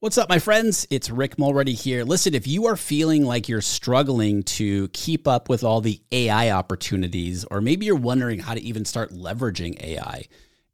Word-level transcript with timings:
What's 0.00 0.16
up, 0.16 0.28
my 0.28 0.38
friends? 0.38 0.86
It's 0.90 1.10
Rick 1.10 1.40
Mulready 1.40 1.74
here. 1.74 2.04
Listen, 2.04 2.32
if 2.32 2.46
you 2.46 2.66
are 2.66 2.76
feeling 2.76 3.24
like 3.24 3.48
you're 3.48 3.60
struggling 3.60 4.44
to 4.44 4.86
keep 4.90 5.26
up 5.26 5.48
with 5.48 5.64
all 5.64 5.80
the 5.80 6.00
AI 6.12 6.52
opportunities, 6.52 7.44
or 7.46 7.60
maybe 7.60 7.84
you're 7.84 7.96
wondering 7.96 8.38
how 8.38 8.54
to 8.54 8.62
even 8.62 8.84
start 8.84 9.10
leveraging 9.10 9.82
AI 9.82 10.26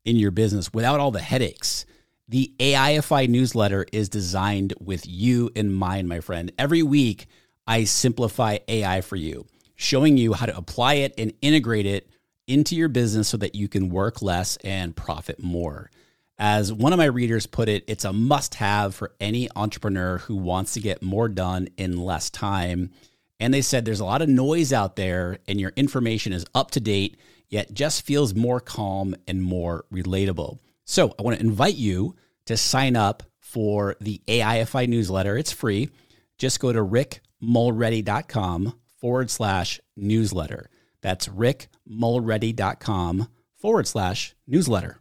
in 0.05 0.17
your 0.17 0.31
business 0.31 0.75
without 0.75 1.01
all 1.01 1.11
the 1.11 1.23
headaches, 1.23 1.87
the 2.29 2.53
AIFI 2.59 3.27
newsletter 3.31 3.87
is 3.95 4.11
designed 4.11 4.75
with 4.79 5.07
you 5.07 5.48
in 5.54 5.72
mind, 5.72 6.06
my 6.06 6.20
friend. 6.20 6.52
Every 6.59 6.82
week, 6.82 7.27
I 7.66 7.84
simplify 7.84 8.59
AI 8.68 9.00
for 9.00 9.16
you, 9.16 9.46
showing 9.75 10.18
you 10.18 10.34
how 10.34 10.45
to 10.45 10.54
apply 10.54 10.96
it 10.96 11.14
and 11.16 11.32
integrate 11.41 11.86
it 11.86 12.11
into 12.46 12.77
your 12.77 12.88
business 12.88 13.29
so 13.29 13.38
that 13.38 13.54
you 13.54 13.68
can 13.68 13.88
work 13.88 14.20
less 14.20 14.59
and 14.59 14.95
profit 14.95 15.43
more. 15.43 15.91
As 16.39 16.73
one 16.73 16.93
of 16.93 16.98
my 16.98 17.05
readers 17.05 17.46
put 17.46 17.69
it, 17.69 17.85
it's 17.87 18.05
a 18.05 18.12
must 18.12 18.57
have 18.57 18.93
for 18.95 19.12
any 19.21 19.48
entrepreneur 19.55 20.19
who 20.19 20.34
wants 20.34 20.74
to 20.74 20.80
get 20.80 21.02
more 21.02 21.29
done 21.29 21.69
in 21.77 21.97
less 21.97 22.29
time. 22.29 22.91
And 23.38 23.55
they 23.55 23.62
said 23.62 23.84
there's 23.84 24.01
a 24.01 24.05
lot 24.05 24.23
of 24.23 24.29
noise 24.29 24.73
out 24.73 24.97
there 24.97 25.38
and 25.47 25.60
your 25.60 25.73
information 25.77 26.33
is 26.33 26.45
up 26.55 26.73
to 26.73 26.80
date, 26.80 27.16
yet 27.48 27.73
just 27.73 28.02
feels 28.02 28.34
more 28.34 28.59
calm 28.59 29.15
and 29.29 29.43
more 29.43 29.84
relatable. 29.93 30.59
So 30.84 31.15
I 31.19 31.23
want 31.23 31.38
to 31.38 31.45
invite 31.45 31.77
you 31.77 32.16
to 32.46 32.57
sign 32.57 32.96
up 32.96 33.23
for 33.38 33.95
the 34.01 34.21
AIFI 34.27 34.88
newsletter. 34.88 35.38
It's 35.38 35.52
free. 35.52 35.91
Just 36.38 36.59
go 36.59 36.73
to 36.73 36.80
rickmulready.com 36.80 38.74
forward 38.98 39.30
slash 39.30 39.80
newsletter. 39.96 40.69
That's 41.01 41.29
rickmulready.com 41.29 43.29
forward 43.55 43.87
slash 43.87 44.35
newsletter. 44.46 45.01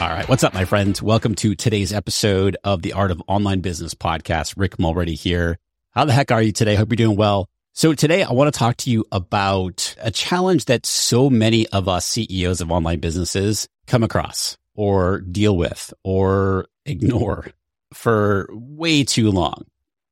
All 0.00 0.08
right. 0.08 0.28
What's 0.28 0.44
up, 0.44 0.54
my 0.54 0.64
friends? 0.64 1.02
Welcome 1.02 1.34
to 1.36 1.54
today's 1.54 1.92
episode 1.92 2.56
of 2.62 2.82
the 2.82 2.92
Art 2.92 3.10
of 3.10 3.20
Online 3.26 3.60
Business 3.60 3.94
podcast. 3.94 4.54
Rick 4.56 4.78
Mulready 4.78 5.14
here. 5.14 5.58
How 5.90 6.04
the 6.04 6.12
heck 6.12 6.30
are 6.30 6.40
you 6.40 6.52
today? 6.52 6.76
Hope 6.76 6.90
you're 6.90 6.96
doing 6.96 7.16
well. 7.16 7.48
So 7.72 7.94
today 7.94 8.22
I 8.22 8.32
want 8.32 8.52
to 8.52 8.58
talk 8.58 8.76
to 8.78 8.90
you 8.90 9.04
about 9.12 9.94
a 10.00 10.10
challenge 10.10 10.64
that 10.66 10.86
so 10.86 11.30
many 11.30 11.66
of 11.68 11.88
us 11.88 12.06
CEOs 12.06 12.60
of 12.60 12.70
online 12.70 13.00
businesses 13.00 13.68
come 13.86 14.02
across 14.02 14.56
or 14.74 15.20
deal 15.20 15.56
with 15.56 15.92
or 16.04 16.66
ignore 16.86 17.46
for 17.92 18.48
way 18.52 19.04
too 19.04 19.30
long. 19.30 19.64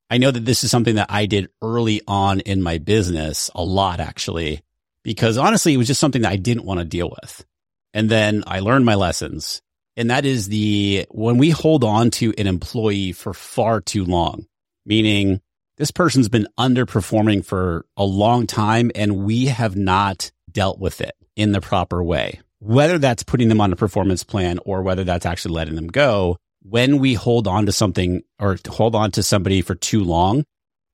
I 0.09 0.17
know 0.17 0.31
that 0.31 0.45
this 0.45 0.63
is 0.63 0.71
something 0.71 0.95
that 0.95 1.07
I 1.09 1.25
did 1.25 1.49
early 1.61 2.01
on 2.07 2.39
in 2.41 2.61
my 2.61 2.77
business 2.77 3.49
a 3.53 3.63
lot, 3.63 3.99
actually, 3.99 4.61
because 5.03 5.37
honestly, 5.37 5.73
it 5.73 5.77
was 5.77 5.87
just 5.87 5.99
something 5.99 6.21
that 6.21 6.31
I 6.31 6.37
didn't 6.37 6.65
want 6.65 6.79
to 6.79 6.85
deal 6.85 7.09
with. 7.09 7.45
And 7.93 8.09
then 8.09 8.43
I 8.47 8.59
learned 8.59 8.85
my 8.85 8.95
lessons. 8.95 9.61
And 9.97 10.11
that 10.11 10.25
is 10.25 10.47
the 10.47 11.07
when 11.09 11.37
we 11.37 11.49
hold 11.49 11.83
on 11.83 12.11
to 12.11 12.33
an 12.37 12.45
employee 12.45 13.11
for 13.11 13.33
far 13.33 13.81
too 13.81 14.05
long, 14.05 14.45
meaning 14.85 15.41
this 15.77 15.91
person's 15.91 16.29
been 16.29 16.47
underperforming 16.57 17.43
for 17.43 17.85
a 17.97 18.03
long 18.03 18.45
time 18.47 18.91
and 18.95 19.23
we 19.25 19.45
have 19.45 19.75
not 19.75 20.31
dealt 20.51 20.79
with 20.79 21.01
it 21.01 21.15
in 21.35 21.51
the 21.51 21.61
proper 21.61 22.03
way. 22.03 22.39
Whether 22.59 22.97
that's 22.99 23.23
putting 23.23 23.49
them 23.49 23.61
on 23.61 23.73
a 23.73 23.75
performance 23.75 24.23
plan 24.23 24.59
or 24.65 24.83
whether 24.83 25.03
that's 25.03 25.25
actually 25.25 25.55
letting 25.55 25.75
them 25.75 25.87
go, 25.87 26.37
when 26.69 26.99
we 26.99 27.13
hold 27.13 27.47
on 27.47 27.65
to 27.65 27.71
something 27.71 28.23
or 28.39 28.57
hold 28.67 28.95
on 28.95 29.11
to 29.11 29.23
somebody 29.23 29.61
for 29.61 29.75
too 29.75 30.03
long, 30.03 30.43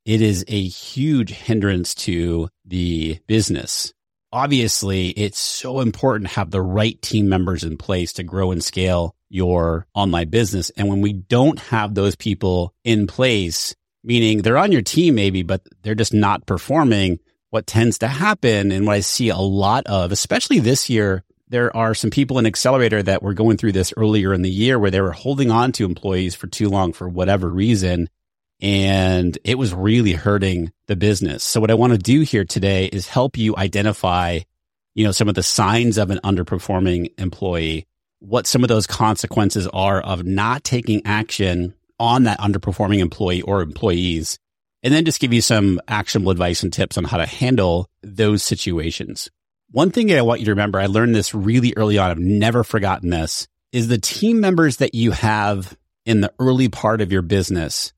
it 0.06 0.22
is 0.22 0.46
a 0.48 0.64
huge 0.68 1.32
hindrance 1.32 1.96
to 1.96 2.50
the 2.66 3.20
business. 3.28 3.94
Obviously, 4.32 5.10
it's 5.10 5.40
so 5.40 5.80
important 5.80 6.30
to 6.30 6.36
have 6.36 6.52
the 6.52 6.62
right 6.62 7.02
team 7.02 7.30
members 7.30 7.64
in 7.64 7.78
place 7.78 8.14
to 8.14 8.24
grow 8.24 8.52
and 8.52 8.64
scale 8.64 9.16
your 9.30 9.88
online 9.94 10.30
business. 10.30 10.72
And 10.72 10.90
when 10.90 11.02
we 11.02 11.14
don't 11.14 11.60
have 11.60 11.94
those 11.94 12.16
people 12.16 12.74
in 12.84 13.08
place, 13.08 13.76
meaning 14.04 14.42
they're 14.42 14.58
on 14.58 14.72
your 14.72 14.82
team 14.82 15.16
maybe, 15.16 15.44
but 15.44 15.62
they're 15.82 15.96
just 15.96 16.14
not 16.14 16.46
performing, 16.46 17.20
what 17.52 17.68
tends 17.68 18.00
to 18.00 18.08
happen 18.08 18.72
and 18.72 18.88
what 18.88 18.96
I 18.96 19.02
see 19.02 19.30
a 19.30 19.38
lot 19.38 19.86
of, 19.86 20.12
especially 20.12 20.60
this 20.60 20.90
year, 20.90 21.24
there 21.54 21.76
are 21.78 21.94
some 21.94 22.10
people 22.10 22.40
in 22.40 22.48
Accelerator 22.48 23.04
that 23.04 23.22
were 23.22 23.36
going 23.36 23.58
through 23.58 23.74
this 23.74 23.94
earlier 23.96 24.34
in 24.34 24.42
the 24.42 24.50
year 24.50 24.80
where 24.80 24.90
they 24.90 25.02
were 25.02 25.12
holding 25.12 25.52
on 25.52 25.72
to 25.74 25.86
employees 25.86 26.34
for 26.34 26.48
too 26.48 26.68
long 26.68 26.94
for 26.94 27.08
whatever 27.08 27.48
reason. 27.48 28.10
And 28.60 29.38
it 29.44 29.60
was 29.60 29.72
really 29.72 30.14
hurting 30.14 30.72
the 30.88 30.96
business. 30.96 31.44
So 31.44 31.62
what 31.62 31.70
I 31.70 31.76
want 31.76 31.94
to 31.94 32.00
do 32.00 32.22
here 32.22 32.44
today 32.44 32.88
is 32.88 33.08
help 33.08 33.38
you 33.38 33.56
identify, 33.56 34.40
you 34.96 35.06
know, 35.06 35.12
some 35.12 35.30
of 35.30 35.36
the 35.36 35.44
signs 35.44 36.00
of 36.00 36.10
an 36.10 36.20
underperforming 36.24 37.14
employee, 37.20 37.86
what 38.18 38.48
some 38.48 38.64
of 38.64 38.68
those 38.68 38.88
consequences 38.88 39.68
are 39.68 40.02
of 40.02 40.26
not 40.26 40.64
taking 40.64 41.06
action 41.06 41.76
on 42.00 42.24
that 42.24 42.40
underperforming 42.40 42.98
employee 42.98 43.44
or 43.44 43.62
employees, 43.62 44.40
and 44.82 44.92
then 44.92 45.06
just 45.06 45.20
give 45.22 45.34
you 45.34 45.42
some 45.42 45.80
actionable 45.88 46.32
advice 46.32 46.64
and 46.64 46.74
tips 46.74 46.98
on 46.98 47.04
how 47.04 47.18
to 47.18 47.28
handle 47.28 47.88
those 48.02 48.42
situations. 48.42 49.30
One 49.74 49.90
thing 49.90 50.14
I 50.14 50.22
want 50.22 50.40
you 50.40 50.46
to 50.46 50.52
remember, 50.52 50.80
I 50.80 50.86
learned 50.86 51.16
this 51.16 51.34
really 51.34 51.74
early 51.76 51.98
on. 51.98 52.12
I've 52.12 52.20
never 52.20 52.64
forgotten 52.64 53.10
this 53.10 53.48
is 53.72 53.88
the 53.88 53.98
team 53.98 54.40
members 54.40 54.78
that 54.78 54.94
you 54.94 55.10
have 55.10 55.76
in 56.06 56.22
the 56.22 56.32
early 56.38 56.70
part 56.70 57.02
of 57.02 57.12
your 57.12 57.24
business 57.24 57.92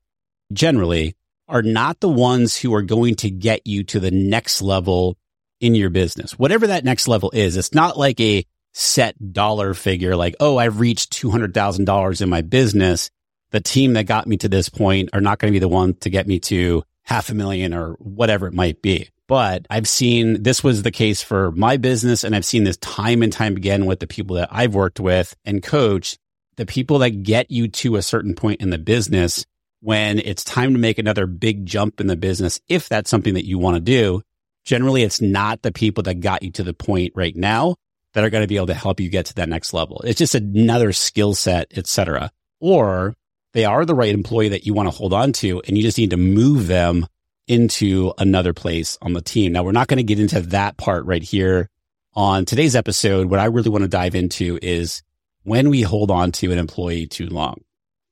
generally 0.53 1.17
are 1.49 1.61
not 1.61 1.99
the 1.99 2.07
ones 2.07 2.55
who 2.55 2.73
are 2.73 2.81
going 2.81 3.15
to 3.15 3.29
get 3.29 3.67
you 3.67 3.83
to 3.83 3.99
the 3.99 4.09
next 4.09 4.61
level 4.61 5.17
in 5.59 5.75
your 5.75 5.89
business. 5.89 6.39
Whatever 6.39 6.67
that 6.67 6.85
next 6.85 7.09
level 7.09 7.29
is, 7.31 7.57
it's 7.57 7.73
not 7.73 7.97
like 7.97 8.21
a 8.21 8.45
set 8.71 9.33
dollar 9.33 9.73
figure 9.73 10.15
like, 10.15 10.37
oh, 10.39 10.57
I've 10.57 10.79
reached 10.79 11.11
$200,000 11.21 12.21
in 12.21 12.29
my 12.29 12.39
business. 12.39 13.11
The 13.51 13.59
team 13.59 13.93
that 13.93 14.05
got 14.05 14.27
me 14.27 14.37
to 14.37 14.47
this 14.47 14.69
point 14.69 15.09
are 15.11 15.19
not 15.19 15.39
going 15.39 15.51
to 15.51 15.55
be 15.55 15.59
the 15.59 15.67
one 15.67 15.95
to 15.95 16.09
get 16.09 16.25
me 16.25 16.39
to 16.39 16.83
half 17.03 17.29
a 17.29 17.33
million 17.33 17.73
or 17.73 17.95
whatever 17.95 18.47
it 18.47 18.53
might 18.53 18.81
be. 18.81 19.09
But 19.27 19.65
I've 19.69 19.87
seen 19.87 20.43
this 20.43 20.63
was 20.63 20.83
the 20.83 20.91
case 20.91 21.21
for 21.21 21.51
my 21.51 21.77
business. 21.77 22.23
And 22.23 22.35
I've 22.35 22.45
seen 22.45 22.63
this 22.63 22.77
time 22.77 23.23
and 23.23 23.33
time 23.33 23.55
again 23.55 23.85
with 23.85 23.99
the 23.99 24.07
people 24.07 24.35
that 24.35 24.49
I've 24.51 24.75
worked 24.75 24.99
with 24.99 25.35
and 25.45 25.63
coached. 25.63 26.19
The 26.57 26.65
people 26.65 26.99
that 26.99 27.23
get 27.23 27.51
you 27.51 27.67
to 27.67 27.95
a 27.95 28.01
certain 28.01 28.35
point 28.35 28.61
in 28.61 28.69
the 28.69 28.77
business 28.77 29.45
when 29.81 30.19
it's 30.19 30.43
time 30.43 30.73
to 30.73 30.79
make 30.79 30.97
another 30.97 31.27
big 31.27 31.65
jump 31.65 31.99
in 31.99 32.07
the 32.07 32.15
business, 32.15 32.59
if 32.67 32.87
that's 32.87 33.09
something 33.09 33.33
that 33.33 33.45
you 33.45 33.59
want 33.59 33.75
to 33.75 33.81
do, 33.81 34.21
generally 34.63 35.03
it's 35.03 35.21
not 35.21 35.61
the 35.61 35.71
people 35.71 36.03
that 36.03 36.21
got 36.21 36.43
you 36.43 36.51
to 36.51 36.63
the 36.63 36.73
point 36.73 37.13
right 37.15 37.35
now 37.35 37.75
that 38.13 38.23
are 38.23 38.29
going 38.29 38.43
to 38.43 38.47
be 38.47 38.55
able 38.55 38.67
to 38.67 38.73
help 38.73 38.99
you 38.99 39.09
get 39.09 39.27
to 39.27 39.35
that 39.35 39.49
next 39.49 39.73
level. 39.73 40.01
It's 40.05 40.17
just 40.17 40.35
another 40.35 40.93
skill 40.93 41.33
set, 41.33 41.77
etc. 41.77 42.31
Or 42.59 43.13
they 43.53 43.65
are 43.65 43.85
the 43.85 43.95
right 43.95 44.13
employee 44.13 44.49
that 44.49 44.65
you 44.65 44.73
want 44.73 44.87
to 44.87 44.95
hold 44.95 45.13
on 45.13 45.33
to 45.33 45.61
and 45.67 45.77
you 45.77 45.83
just 45.83 45.97
need 45.97 46.11
to 46.11 46.17
move 46.17 46.67
them 46.67 47.05
into 47.47 48.13
another 48.17 48.53
place 48.53 48.97
on 49.01 49.13
the 49.13 49.21
team. 49.21 49.51
Now, 49.51 49.63
we're 49.63 49.71
not 49.71 49.87
going 49.87 49.97
to 49.97 50.03
get 50.03 50.19
into 50.19 50.41
that 50.41 50.77
part 50.77 51.05
right 51.05 51.23
here 51.23 51.69
on 52.13 52.45
today's 52.45 52.75
episode. 52.75 53.29
What 53.29 53.39
I 53.39 53.45
really 53.45 53.69
want 53.69 53.83
to 53.83 53.87
dive 53.87 54.15
into 54.15 54.57
is 54.61 55.03
when 55.43 55.69
we 55.69 55.81
hold 55.81 56.11
on 56.11 56.31
to 56.33 56.51
an 56.51 56.57
employee 56.57 57.07
too 57.07 57.27
long. 57.27 57.61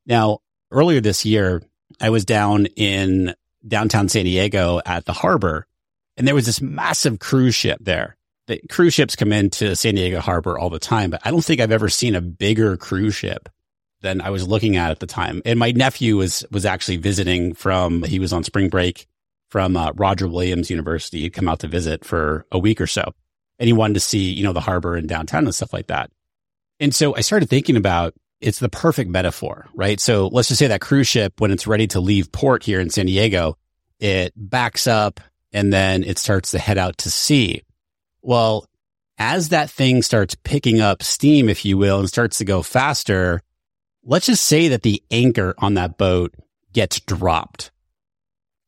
Now, 0.06 0.40
earlier 0.72 1.02
this 1.02 1.26
year, 1.26 1.64
I 2.00 2.10
was 2.10 2.26
down 2.26 2.68
in 2.76 3.34
downtown 3.68 4.10
San 4.10 4.26
Diego 4.26 4.82
at 4.86 5.06
the 5.06 5.14
harbor 5.14 5.68
and 6.18 6.28
there 6.28 6.36
was 6.36 6.46
this 6.46 6.62
massive 6.62 7.20
cruise 7.20 7.56
ship 7.56 7.80
there. 7.82 8.18
The 8.48 8.62
cruise 8.70 8.94
ships 8.94 9.16
come 9.16 9.32
into 9.32 9.76
San 9.76 9.96
Diego 9.96 10.20
harbor 10.20 10.60
all 10.60 10.70
the 10.70 10.80
time, 10.80 11.10
but 11.10 11.22
I 11.24 11.32
don't 11.32 11.44
think 11.44 11.62
I've 11.62 11.72
ever 11.72 11.90
seen 11.90 12.14
a 12.14 12.22
bigger 12.22 12.76
cruise 12.78 13.16
ship 13.16 13.50
than 14.02 14.20
I 14.22 14.32
was 14.32 14.48
looking 14.48 14.76
at 14.76 14.92
at 14.92 15.00
the 15.00 15.08
time. 15.08 15.42
And 15.46 15.58
my 15.58 15.72
nephew 15.72 16.18
was, 16.18 16.46
was 16.52 16.66
actually 16.66 16.98
visiting 16.98 17.54
from, 17.54 18.04
he 18.04 18.20
was 18.20 18.34
on 18.34 18.44
spring 18.44 18.70
break 18.70 19.08
from 19.54 19.78
uh, 19.78 19.92
Roger 19.94 20.28
Williams 20.28 20.72
University. 20.72 21.22
He'd 21.22 21.34
come 21.34 21.48
out 21.48 21.60
to 21.60 21.68
visit 21.68 22.04
for 22.04 22.44
a 22.52 22.58
week 22.58 22.82
or 22.82 22.88
so, 22.88 23.14
and 23.60 23.68
he 23.68 23.74
wanted 23.74 23.94
to 23.94 24.00
see, 24.00 24.32
you 24.32 24.44
know, 24.44 24.52
the 24.52 24.60
harbor 24.60 24.96
and 24.96 25.08
downtown 25.08 25.46
and 25.46 25.54
stuff 25.54 25.74
like 25.74 25.86
that. 25.88 26.10
And 26.80 26.94
so 26.94 27.16
I 27.16 27.22
started 27.22 27.52
thinking 27.52 27.78
about 27.78 28.16
it's 28.42 28.58
the 28.58 28.68
perfect 28.68 29.12
metaphor, 29.12 29.68
right? 29.76 30.00
So 30.00 30.26
let's 30.26 30.48
just 30.48 30.58
say 30.58 30.66
that 30.66 30.82
cruise 30.82 31.08
ship, 31.08 31.40
when 31.40 31.52
it's 31.52 31.68
ready 31.68 31.86
to 31.90 32.00
leave 32.00 32.32
port 32.32 32.64
here 32.64 32.80
in 32.80 32.90
San 32.90 33.06
Diego, 33.06 33.60
it 34.00 34.34
backs 34.36 34.88
up 34.88 35.20
and 35.52 35.72
then 35.72 36.04
it 36.04 36.18
starts 36.18 36.50
to 36.52 36.58
head 36.58 36.80
out 36.80 36.98
to 36.98 37.12
sea. 37.12 37.62
Well, 38.24 38.68
as 39.20 39.50
that 39.50 39.70
thing 39.70 40.02
starts 40.02 40.34
picking 40.34 40.82
up 40.82 41.04
steam, 41.04 41.48
if 41.48 41.64
you 41.64 41.78
will, 41.78 42.00
and 42.00 42.10
starts 42.10 42.40
to 42.40 42.46
go 42.46 42.64
faster, 42.64 43.44
let's 44.04 44.26
just 44.26 44.46
say 44.46 44.70
that 44.70 44.82
the 44.82 45.04
anchor 45.12 45.54
on 45.60 45.76
that 45.76 46.00
boat 46.00 46.34
gets 46.74 47.00
dropped 47.02 47.70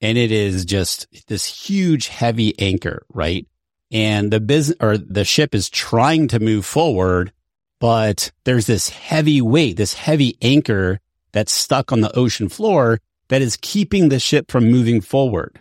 and 0.06 0.20
it 0.20 0.32
is 0.32 0.66
just 0.66 1.08
this 1.26 1.46
huge 1.46 2.10
heavy 2.10 2.54
anchor, 2.60 3.08
right? 3.12 3.48
And 3.92 4.32
the 4.32 4.40
business 4.40 4.78
or 4.80 5.00
the 5.00 5.26
ship 5.26 5.56
is 5.56 5.68
trying 5.68 6.28
to 6.28 6.40
move 6.40 6.64
forward, 6.64 7.34
but 7.80 8.32
there's 8.44 8.68
this 8.68 8.90
heavy 8.90 9.42
weight, 9.42 9.78
this 9.78 9.96
heavy 9.96 10.38
anchor 10.44 11.00
that's 11.32 11.52
stuck 11.52 11.92
on 11.92 12.02
the 12.02 12.16
ocean 12.16 12.50
floor 12.50 13.00
that 13.30 13.42
is 13.42 13.58
keeping 13.60 14.10
the 14.10 14.20
ship 14.20 14.52
from 14.52 14.70
moving 14.70 15.02
forward. 15.02 15.60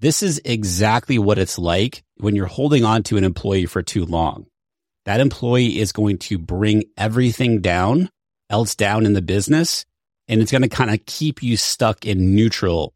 This 0.00 0.20
is 0.20 0.42
exactly 0.44 1.20
what 1.20 1.38
it's 1.38 1.56
like 1.56 2.02
when 2.16 2.34
you're 2.34 2.46
holding 2.46 2.84
on 2.84 3.04
to 3.04 3.18
an 3.18 3.24
employee 3.24 3.66
for 3.66 3.82
too 3.82 4.04
long. 4.04 4.46
That 5.04 5.20
employee 5.20 5.78
is 5.78 5.92
going 5.92 6.18
to 6.18 6.38
bring 6.38 6.84
everything 6.96 7.60
down, 7.60 8.10
else 8.48 8.74
down 8.74 9.06
in 9.06 9.12
the 9.12 9.22
business, 9.22 9.86
and 10.26 10.42
it's 10.42 10.50
going 10.50 10.62
to 10.62 10.68
kind 10.68 10.90
of 10.90 11.06
keep 11.06 11.40
you 11.40 11.56
stuck 11.56 12.04
in 12.04 12.34
neutral, 12.34 12.94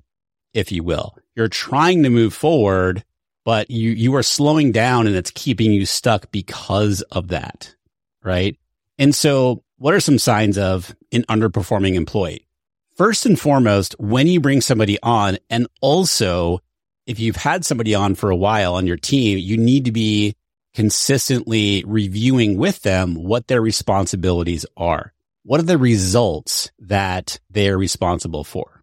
if 0.55 0.73
you 0.73 0.83
will. 0.83 1.17
You're 1.35 1.49
trying 1.49 2.03
to 2.05 2.11
move 2.11 2.33
forward, 2.33 3.05
but 3.45 3.71
you, 3.71 3.91
you 3.91 4.15
are 4.15 4.23
slowing 4.23 4.73
down 4.73 5.07
and 5.07 5.17
it's 5.17 5.31
keeping 5.33 5.73
you 5.73 5.85
stuck 5.85 6.31
because 6.31 7.03
of 7.03 7.29
that. 7.29 7.75
Right. 8.23 8.57
And 8.99 9.15
so 9.15 9.63
what 9.77 9.93
are 9.93 10.01
some 10.01 10.19
signs 10.19 10.57
of 10.57 10.95
an 11.13 11.25
underperforming 11.25 11.95
employee? 11.95 12.49
First 12.97 13.27
and 13.27 13.39
foremost, 13.39 13.97
when 13.99 14.29
you 14.29 14.41
bring 14.41 14.61
somebody 14.61 14.99
on 15.03 15.39
and 15.51 15.67
also 15.81 16.61
if 17.07 17.19
you've 17.19 17.37
had 17.37 17.65
somebody 17.65 17.95
on 17.95 18.15
for 18.15 18.31
a 18.31 18.37
while 18.37 18.75
on 18.75 18.87
your 18.87 18.97
team, 18.97 19.39
you 19.39 19.57
need 19.57 19.85
to 19.85 19.93
be 19.93 20.37
consistently 20.75 21.85
reviewing 21.87 22.57
with 22.57 22.83
them 22.83 23.15
what 23.15 23.47
their 23.47 23.61
responsibilities 23.61 24.65
are. 24.77 25.13
What 25.45 25.61
are 25.61 25.65
the 25.65 25.79
results 25.79 26.71
that 26.79 27.39
they're 27.51 27.77
responsible 27.77 28.45
for? 28.45 28.74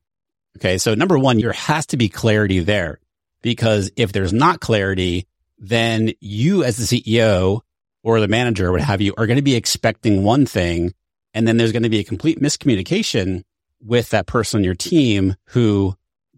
Okay. 0.58 0.78
So 0.78 0.94
number 0.96 1.18
one, 1.18 1.38
there 1.38 1.54
has 1.54 1.86
to 1.88 1.98
be 1.98 2.10
clarity 2.10 2.60
there 2.60 3.00
because 3.42 3.92
if 3.96 4.12
there's 4.12 4.34
not 4.34 4.60
clarity, 4.60 5.28
then 5.58 6.12
you 6.20 6.64
as 6.64 6.78
the 6.78 7.02
CEO 7.02 7.62
or 8.04 8.20
the 8.20 8.28
manager, 8.28 8.72
what 8.72 8.82
have 8.82 9.02
you, 9.02 9.14
are 9.18 9.28
going 9.28 9.38
to 9.38 9.44
be 9.44 9.56
expecting 9.56 10.24
one 10.24 10.46
thing. 10.46 10.94
And 11.34 11.48
then 11.48 11.58
there's 11.58 11.72
going 11.72 11.84
to 11.84 11.90
be 11.90 12.00
a 12.00 12.04
complete 12.04 12.42
miscommunication 12.42 13.44
with 13.80 14.10
that 14.10 14.28
person 14.28 14.60
on 14.60 14.64
your 14.64 14.76
team 14.76 15.36
who 15.46 15.96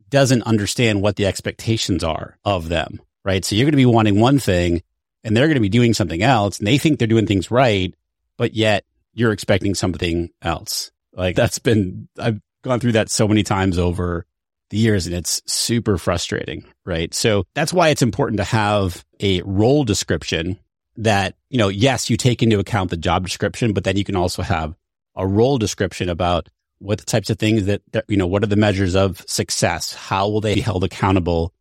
doesn't 0.10 0.44
understand 0.44 1.02
what 1.02 1.16
the 1.16 1.26
expectations 1.26 2.04
are 2.04 2.38
of 2.46 2.70
them, 2.70 3.02
right? 3.24 3.44
So 3.44 3.56
you're 3.56 3.66
going 3.66 3.72
to 3.72 3.78
be 3.78 3.86
wanting 3.86 4.20
one 4.20 4.40
thing 4.40 4.84
and 5.24 5.36
they're 5.36 5.48
going 5.48 5.56
to 5.56 5.62
be 5.62 5.70
doing 5.70 5.94
something 5.94 6.22
else 6.22 6.60
and 6.60 6.68
they 6.68 6.78
think 6.78 7.00
they're 7.00 7.08
doing 7.08 7.26
things 7.26 7.50
right, 7.50 7.94
but 8.38 8.54
yet 8.54 8.86
you're 9.14 9.32
expecting 9.32 9.74
something 9.74 10.30
else. 10.42 10.92
Like 11.14 11.36
that's 11.36 11.60
been, 11.60 12.08
I've 12.20 12.42
gone 12.64 12.80
through 12.80 12.94
that 12.94 13.10
so 13.10 13.28
many 13.28 13.44
times 13.44 13.78
over 13.78 14.26
the 14.70 14.78
years 14.78 15.06
and 15.06 15.16
it's 15.16 15.42
super 15.46 15.98
frustrating, 15.98 16.66
right? 16.86 17.14
So 17.14 17.44
that's 17.54 17.74
why 17.74 17.90
it's 17.90 18.02
important 18.02 18.38
to 18.38 18.44
have 18.44 19.06
a 19.20 19.42
role 19.44 19.84
description 19.84 20.58
that, 20.98 21.36
you 21.50 21.58
know, 21.58 21.68
yes, 21.68 22.10
you 22.10 22.18
take 22.18 22.42
into 22.42 22.60
account 22.60 22.90
the 22.90 22.98
job 22.98 23.26
description, 23.26 23.74
but 23.74 23.84
then 23.84 23.98
you 23.98 24.04
can 24.04 24.16
also 24.16 24.42
have 24.42 24.76
a 25.16 25.28
role 25.28 25.58
description 25.58 26.10
about 26.10 26.50
what 26.84 27.00
the 27.00 27.06
types 27.06 27.30
of 27.30 27.40
things 27.40 27.66
that, 27.66 27.82
that 27.92 28.06
you 28.08 28.18
know 28.18 28.28
what 28.28 28.44
are 28.44 28.48
the 28.48 28.56
measures 28.56 28.96
of 28.96 29.24
success 29.28 29.94
how 29.94 30.28
will 30.28 30.42
they 30.42 30.56
be 30.56 30.62
held 30.62 30.84
accountable 30.84 31.54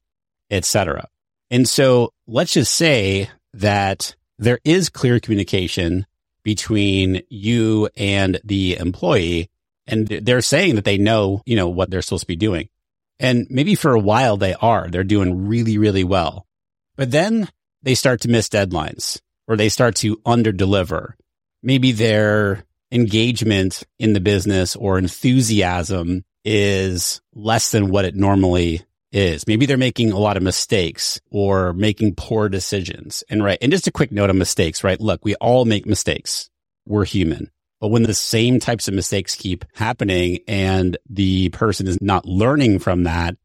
etc 0.50 1.08
and 1.50 1.68
so 1.68 2.12
let's 2.26 2.52
just 2.52 2.74
say 2.74 3.30
that 3.54 4.16
there 4.38 4.58
is 4.64 4.88
clear 4.88 5.20
communication 5.20 6.06
between 6.42 7.22
you 7.28 7.88
and 7.96 8.40
the 8.42 8.76
employee 8.78 9.48
and 9.86 10.06
they're 10.06 10.40
saying 10.40 10.76
that 10.76 10.84
they 10.84 10.98
know 10.98 11.42
you 11.46 11.56
know 11.56 11.68
what 11.68 11.90
they're 11.90 12.02
supposed 12.02 12.22
to 12.22 12.26
be 12.26 12.36
doing 12.36 12.68
and 13.18 13.46
maybe 13.50 13.74
for 13.74 13.92
a 13.92 14.00
while 14.00 14.36
they 14.36 14.54
are 14.54 14.88
they're 14.88 15.04
doing 15.04 15.46
really 15.46 15.78
really 15.78 16.04
well 16.04 16.46
but 16.96 17.10
then 17.10 17.48
they 17.82 17.94
start 17.94 18.20
to 18.20 18.28
miss 18.28 18.48
deadlines 18.48 19.20
or 19.48 19.56
they 19.56 19.68
start 19.68 19.94
to 19.96 20.20
under 20.24 20.52
deliver 20.52 21.16
maybe 21.62 21.92
they're 21.92 22.64
engagement 22.92 23.82
in 23.98 24.12
the 24.12 24.20
business 24.20 24.76
or 24.76 24.98
enthusiasm 24.98 26.24
is 26.44 27.20
less 27.34 27.70
than 27.70 27.90
what 27.90 28.04
it 28.04 28.14
normally 28.14 28.82
is. 29.12 29.46
Maybe 29.46 29.66
they're 29.66 29.76
making 29.76 30.12
a 30.12 30.18
lot 30.18 30.36
of 30.36 30.42
mistakes 30.42 31.20
or 31.30 31.72
making 31.72 32.14
poor 32.14 32.48
decisions. 32.48 33.24
And 33.28 33.42
right. 33.42 33.58
And 33.62 33.72
just 33.72 33.86
a 33.86 33.92
quick 33.92 34.12
note 34.12 34.30
on 34.30 34.38
mistakes, 34.38 34.84
right? 34.84 35.00
Look, 35.00 35.24
we 35.24 35.34
all 35.36 35.64
make 35.64 35.86
mistakes. 35.86 36.50
We're 36.86 37.04
human. 37.04 37.50
But 37.82 37.88
when 37.88 38.04
the 38.04 38.14
same 38.14 38.60
types 38.60 38.86
of 38.86 38.94
mistakes 38.94 39.34
keep 39.34 39.64
happening 39.74 40.38
and 40.46 40.96
the 41.10 41.48
person 41.48 41.88
is 41.88 42.00
not 42.00 42.24
learning 42.24 42.78
from 42.78 43.02
that, 43.02 43.36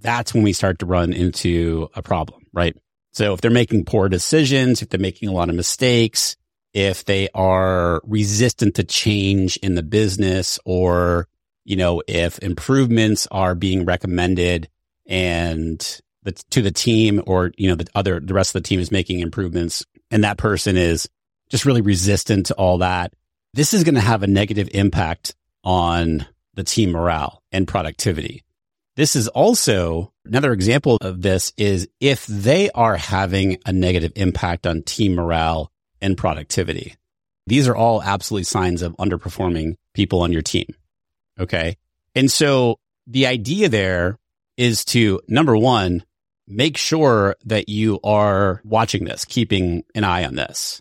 that's 0.00 0.32
when 0.32 0.44
we 0.44 0.52
start 0.52 0.78
to 0.78 0.86
run 0.86 1.12
into 1.12 1.88
a 1.96 2.00
problem, 2.00 2.46
right? 2.52 2.76
So 3.10 3.34
if 3.34 3.40
they're 3.40 3.50
making 3.50 3.86
poor 3.86 4.08
decisions, 4.08 4.80
if 4.80 4.90
they're 4.90 5.00
making 5.00 5.28
a 5.28 5.32
lot 5.32 5.48
of 5.48 5.56
mistakes, 5.56 6.36
if 6.72 7.04
they 7.04 7.30
are 7.34 8.00
resistant 8.04 8.76
to 8.76 8.84
change 8.84 9.56
in 9.56 9.74
the 9.74 9.82
business 9.82 10.60
or, 10.64 11.26
you 11.64 11.74
know, 11.74 12.00
if 12.06 12.38
improvements 12.38 13.26
are 13.32 13.56
being 13.56 13.84
recommended 13.84 14.68
and 15.06 16.00
the, 16.22 16.30
to 16.50 16.62
the 16.62 16.70
team 16.70 17.24
or, 17.26 17.50
you 17.56 17.68
know, 17.68 17.74
the 17.74 17.88
other, 17.96 18.20
the 18.20 18.34
rest 18.34 18.54
of 18.54 18.62
the 18.62 18.68
team 18.68 18.78
is 18.78 18.92
making 18.92 19.18
improvements 19.18 19.84
and 20.12 20.22
that 20.22 20.38
person 20.38 20.76
is 20.76 21.08
just 21.48 21.64
really 21.64 21.82
resistant 21.82 22.46
to 22.46 22.54
all 22.54 22.78
that. 22.78 23.12
This 23.52 23.74
is 23.74 23.82
going 23.82 23.96
to 23.96 24.00
have 24.00 24.22
a 24.22 24.28
negative 24.28 24.68
impact 24.72 25.34
on 25.64 26.26
the 26.54 26.62
team 26.62 26.92
morale 26.92 27.42
and 27.50 27.66
productivity. 27.66 28.44
This 28.96 29.16
is 29.16 29.26
also 29.28 30.12
another 30.24 30.52
example 30.52 30.98
of 31.00 31.22
this 31.22 31.52
is 31.56 31.88
if 32.00 32.26
they 32.26 32.70
are 32.70 32.96
having 32.96 33.58
a 33.66 33.72
negative 33.72 34.12
impact 34.14 34.66
on 34.66 34.82
team 34.82 35.14
morale 35.14 35.72
and 36.00 36.16
productivity. 36.16 36.94
These 37.46 37.66
are 37.66 37.74
all 37.74 38.02
absolutely 38.02 38.44
signs 38.44 38.82
of 38.82 38.96
underperforming 38.98 39.76
people 39.94 40.22
on 40.22 40.32
your 40.32 40.42
team. 40.42 40.66
Okay. 41.38 41.76
And 42.14 42.30
so 42.30 42.76
the 43.06 43.26
idea 43.26 43.68
there 43.68 44.16
is 44.56 44.84
to 44.86 45.20
number 45.26 45.56
one, 45.56 46.04
make 46.46 46.76
sure 46.76 47.34
that 47.46 47.68
you 47.68 47.98
are 48.04 48.60
watching 48.64 49.04
this, 49.04 49.24
keeping 49.24 49.82
an 49.94 50.04
eye 50.04 50.24
on 50.24 50.36
this. 50.36 50.80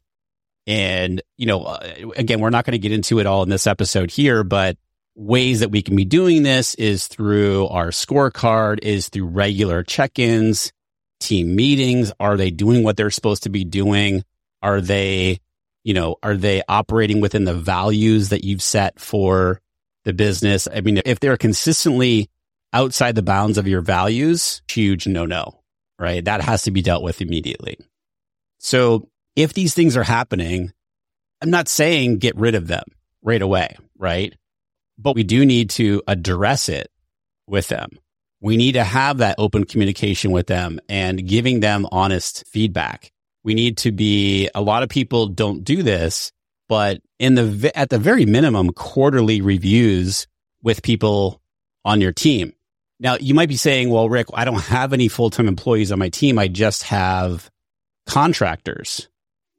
And, 0.69 1.24
you 1.36 1.48
know, 1.48 1.63
uh, 1.63 1.80
again, 2.16 2.39
we're 2.42 2.51
not 2.51 2.63
going 2.63 2.74
to 2.74 2.77
get 2.77 2.92
into 2.92 3.18
it 3.18 3.25
all 3.25 3.42
in 3.42 3.50
this 3.50 3.66
episode 3.66 4.12
here, 4.12 4.44
but 4.44 4.77
ways 5.16 5.62
that 5.62 5.71
we 5.71 5.81
can 5.81 5.95
be 5.95 6.06
doing 6.06 6.44
this 6.44 6.75
is 6.75 7.07
through 7.07 7.68
our 7.69 7.88
scorecard, 7.88 8.77
is 8.83 9.10
through 9.10 9.25
regular 9.25 9.81
check-ins, 9.81 10.71
team 11.19 11.56
meetings. 11.56 12.12
Are 12.19 12.38
they 12.38 12.51
doing 12.51 12.83
what 12.83 12.98
they're 12.98 13.10
supposed 13.10 13.44
to 13.44 13.50
be 13.50 13.63
doing? 13.63 14.24
Are 14.62 14.80
they, 14.80 15.39
you 15.83 15.95
know, 15.95 16.18
are 16.21 16.38
they 16.38 16.62
operating 16.69 17.19
within 17.19 17.45
the 17.45 17.56
values 17.56 18.30
that 18.30 18.44
you've 18.44 18.62
set 18.62 19.00
for 19.00 19.62
the 20.06 20.13
business? 20.13 20.68
I 20.71 20.81
mean, 20.81 21.01
if 21.04 21.19
they're 21.19 21.36
consistently 21.36 22.30
outside 22.74 23.16
the 23.16 23.24
bounds 23.24 23.57
of 23.57 23.68
your 23.68 23.81
values, 23.81 24.62
huge 24.69 25.07
no 25.07 25.25
no, 25.25 25.63
right? 25.98 26.24
That 26.24 26.42
has 26.42 26.62
to 26.63 26.71
be 26.71 26.83
dealt 26.83 27.01
with 27.01 27.21
immediately. 27.21 27.80
So 28.59 29.09
if 29.40 29.54
these 29.54 29.74
things 29.74 29.96
are 29.98 30.04
happening, 30.04 30.72
I'm 31.42 31.50
not 31.50 31.68
saying 31.68 32.18
get 32.18 32.36
rid 32.36 32.56
of 32.56 32.68
them 32.68 32.84
right 33.22 33.42
away, 33.42 33.78
right? 33.98 34.36
But 34.98 35.16
we 35.16 35.24
do 35.24 35.46
need 35.46 35.69
to 35.72 36.02
address 36.08 36.69
it 36.69 36.92
with 37.48 37.68
them. 37.68 37.90
We 38.42 38.58
need 38.58 38.74
to 38.74 38.84
have 38.84 39.18
that 39.18 39.36
open 39.38 39.66
communication 39.66 40.31
with 40.31 40.48
them 40.48 40.80
and 40.88 41.28
giving 41.28 41.60
them 41.60 41.88
honest 41.92 42.46
feedback 42.48 43.12
we 43.44 43.54
need 43.54 43.78
to 43.78 43.92
be, 43.92 44.50
a 44.54 44.62
lot 44.62 44.84
of 44.84 44.90
people 44.90 45.28
don't 45.28 45.64
do 45.64 45.81
this, 45.81 46.31
but 46.68 47.02
in 47.19 47.36
the, 47.36 47.72
at 47.76 47.90
the 47.90 48.00
very 48.00 48.26
minimum, 48.26 48.72
quarterly 48.72 49.42
reviews 49.42 50.28
with 50.62 50.84
people 50.84 51.42
on 51.86 52.02
your 52.02 52.12
team. 52.12 52.54
Now 53.00 53.16
you 53.19 53.34
might 53.34 53.50
be 53.50 53.56
saying, 53.56 53.90
well, 53.90 54.10
Rick, 54.10 54.28
I 54.34 54.46
don't 54.46 54.62
have 54.62 54.92
any 54.94 55.08
full-time 55.08 55.48
employees 55.48 55.92
on 55.92 56.00
my 56.00 56.10
team. 56.10 56.38
I 56.38 56.48
just 56.48 56.84
have 56.84 57.50
contractors. 58.06 59.08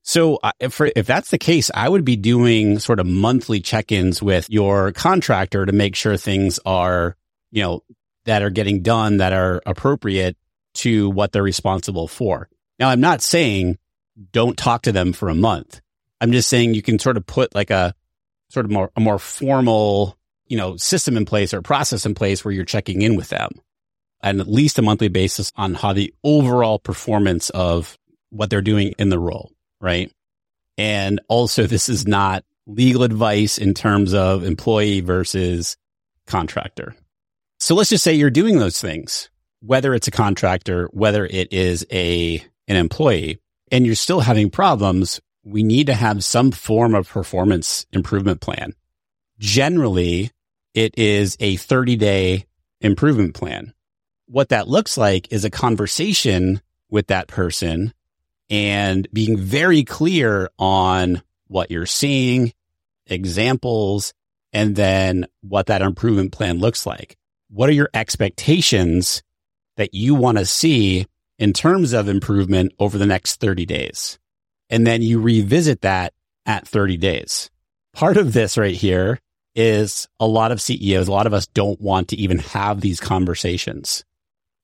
So 0.03 0.39
uh, 0.43 0.53
if, 0.59 0.81
if 0.81 1.07
that's 1.07 1.31
the 1.31 1.39
case, 1.39 1.71
I 1.75 1.89
would 1.89 2.05
be 2.05 2.17
doing 2.17 2.79
sort 2.79 3.01
of 3.01 3.07
monthly 3.07 3.61
check-ins 3.61 4.23
with 4.23 4.49
your 4.49 4.93
contractor 4.93 5.67
to 5.67 5.73
make 5.73 5.95
sure 5.95 6.17
things 6.17 6.59
are, 6.65 7.17
you 7.51 7.63
know, 7.63 7.83
that 8.25 8.43
are 8.43 8.51
getting 8.51 8.83
done 8.83 9.19
that 9.19 9.33
are 9.33 9.63
appropriate 9.67 10.37
to 10.75 11.11
what 11.11 11.33
they're 11.33 11.43
responsible 11.43 12.09
for. 12.09 12.49
Now, 12.79 12.89
I'm 12.89 13.01
not 13.01 13.23
saying 13.23 13.79
don't 14.33 14.57
talk 14.57 14.83
to 14.83 14.93
them 14.93 15.13
for 15.13 15.29
a 15.29 15.35
month. 15.35 15.81
I'm 16.21 16.33
just 16.33 16.49
saying 16.49 16.75
you 16.75 16.83
can 16.83 16.99
sort 16.99 17.17
of 17.17 17.27
put 17.27 17.55
like 17.55 17.71
a 17.71 17.95
sort 18.51 18.67
of 18.67 18.73
more, 18.73 18.91
a 18.97 19.01
more 19.01 19.19
formal, 19.19 20.17
you 20.47 20.57
know, 20.57 20.77
system 20.77 21.17
in 21.17 21.25
place 21.25 21.55
or 21.55 21.63
process 21.63 22.07
in 22.07 22.15
place 22.15 22.45
where 22.45 22.53
you're 22.53 22.65
checking 22.65 23.03
in 23.03 23.17
with 23.17 23.29
them 23.29 23.51
on 24.23 24.41
at 24.41 24.49
least 24.49 24.79
a 24.79 24.83
monthly 24.83 25.09
basis 25.09 25.53
on 25.57 25.75
how 25.75 25.93
the 25.93 26.13
overall 26.23 26.79
performance 26.79 27.51
of 27.51 27.99
what 28.31 28.51
they're 28.51 28.63
doing 28.63 28.95
in 28.99 29.09
the 29.09 29.19
role. 29.19 29.51
Right. 29.81 30.13
And 30.79 31.21
also 31.29 31.67
this 31.67 31.89
is 31.89 32.07
not 32.07 32.45
legal 32.67 33.03
advice 33.03 33.59
in 33.59 33.75
terms 33.75 34.15
of 34.15 34.45
employee 34.45 35.01
versus 35.01 35.77
contractor. 36.27 36.95
So 37.59 37.75
let's 37.75 37.91
just 37.91 38.05
say 38.05 38.15
you're 38.15 38.31
doing 38.31 38.59
those 38.59 38.81
things, 38.81 39.31
whether 39.61 39.95
it's 39.95 40.09
a 40.09 40.13
contractor, 40.13 40.89
whether 40.93 41.27
it 41.27 41.53
is 41.53 41.87
a 41.93 42.45
an 42.69 42.77
employee 42.77 43.41
and 43.73 43.85
you're 43.85 43.95
still 43.95 44.21
having 44.21 44.51
problems, 44.51 45.21
we 45.45 45.63
need 45.63 45.87
to 45.87 45.95
have 45.95 46.25
some 46.25 46.51
form 46.51 46.95
of 46.95 47.09
performance 47.09 47.87
improvement 47.93 48.41
plan. 48.41 48.75
Generally, 49.39 50.31
it 50.75 50.97
is 50.97 51.37
a 51.41 51.57
30 51.57 51.97
day 51.97 52.47
improvement 52.81 53.35
plan 53.35 53.75
what 54.31 54.51
that 54.51 54.69
looks 54.69 54.97
like 54.97 55.33
is 55.33 55.45
a 55.45 55.51
conversation 55.51 56.61
with 56.89 57.09
that 57.09 57.27
person 57.27 57.93
and 58.51 59.09
being 59.13 59.39
very 59.39 59.85
clear 59.85 60.51
on 60.59 61.23
what 61.47 61.71
you're 61.71 61.87
seeing, 61.87 62.53
examples, 63.07 64.13
and 64.53 64.75
then 64.75 65.27
what 65.41 65.67
that 65.67 65.83
improvement 65.83 66.33
plan 66.33 66.59
looks 66.59 66.85
like. 66.85 67.17
What 67.49 67.69
are 67.69 67.75
your 67.75 67.91
expectations 67.95 69.23
that 69.77 69.95
you 69.95 70.15
want 70.15 70.39
to 70.39 70.45
see 70.45 71.07
in 71.39 71.53
terms 71.53 71.93
of 71.93 72.09
improvement 72.09 72.73
over 72.79 72.99
the 72.99 73.07
next 73.07 73.41
30 73.41 73.65
days? 73.67 74.19
And 74.69 74.87
then 74.87 75.03
you 75.03 75.21
revisit 75.21 75.83
that 75.83 76.13
at 76.47 76.67
30 76.67 76.97
days. 76.97 77.51
Part 77.93 78.17
of 78.17 78.33
this 78.33 78.59
right 78.59 78.75
here 78.75 79.21
is 79.55 80.09
a 80.21 80.27
lot 80.27 80.53
of 80.53 80.61
CEOs, 80.61 81.09
a 81.09 81.13
lot 81.13 81.27
of 81.27 81.35
us 81.35 81.47
don't 81.47 81.81
want 81.81 82.09
to 82.09 82.17
even 82.17 82.39
have 82.39 82.81
these 82.81 83.01
conversations 83.01 84.05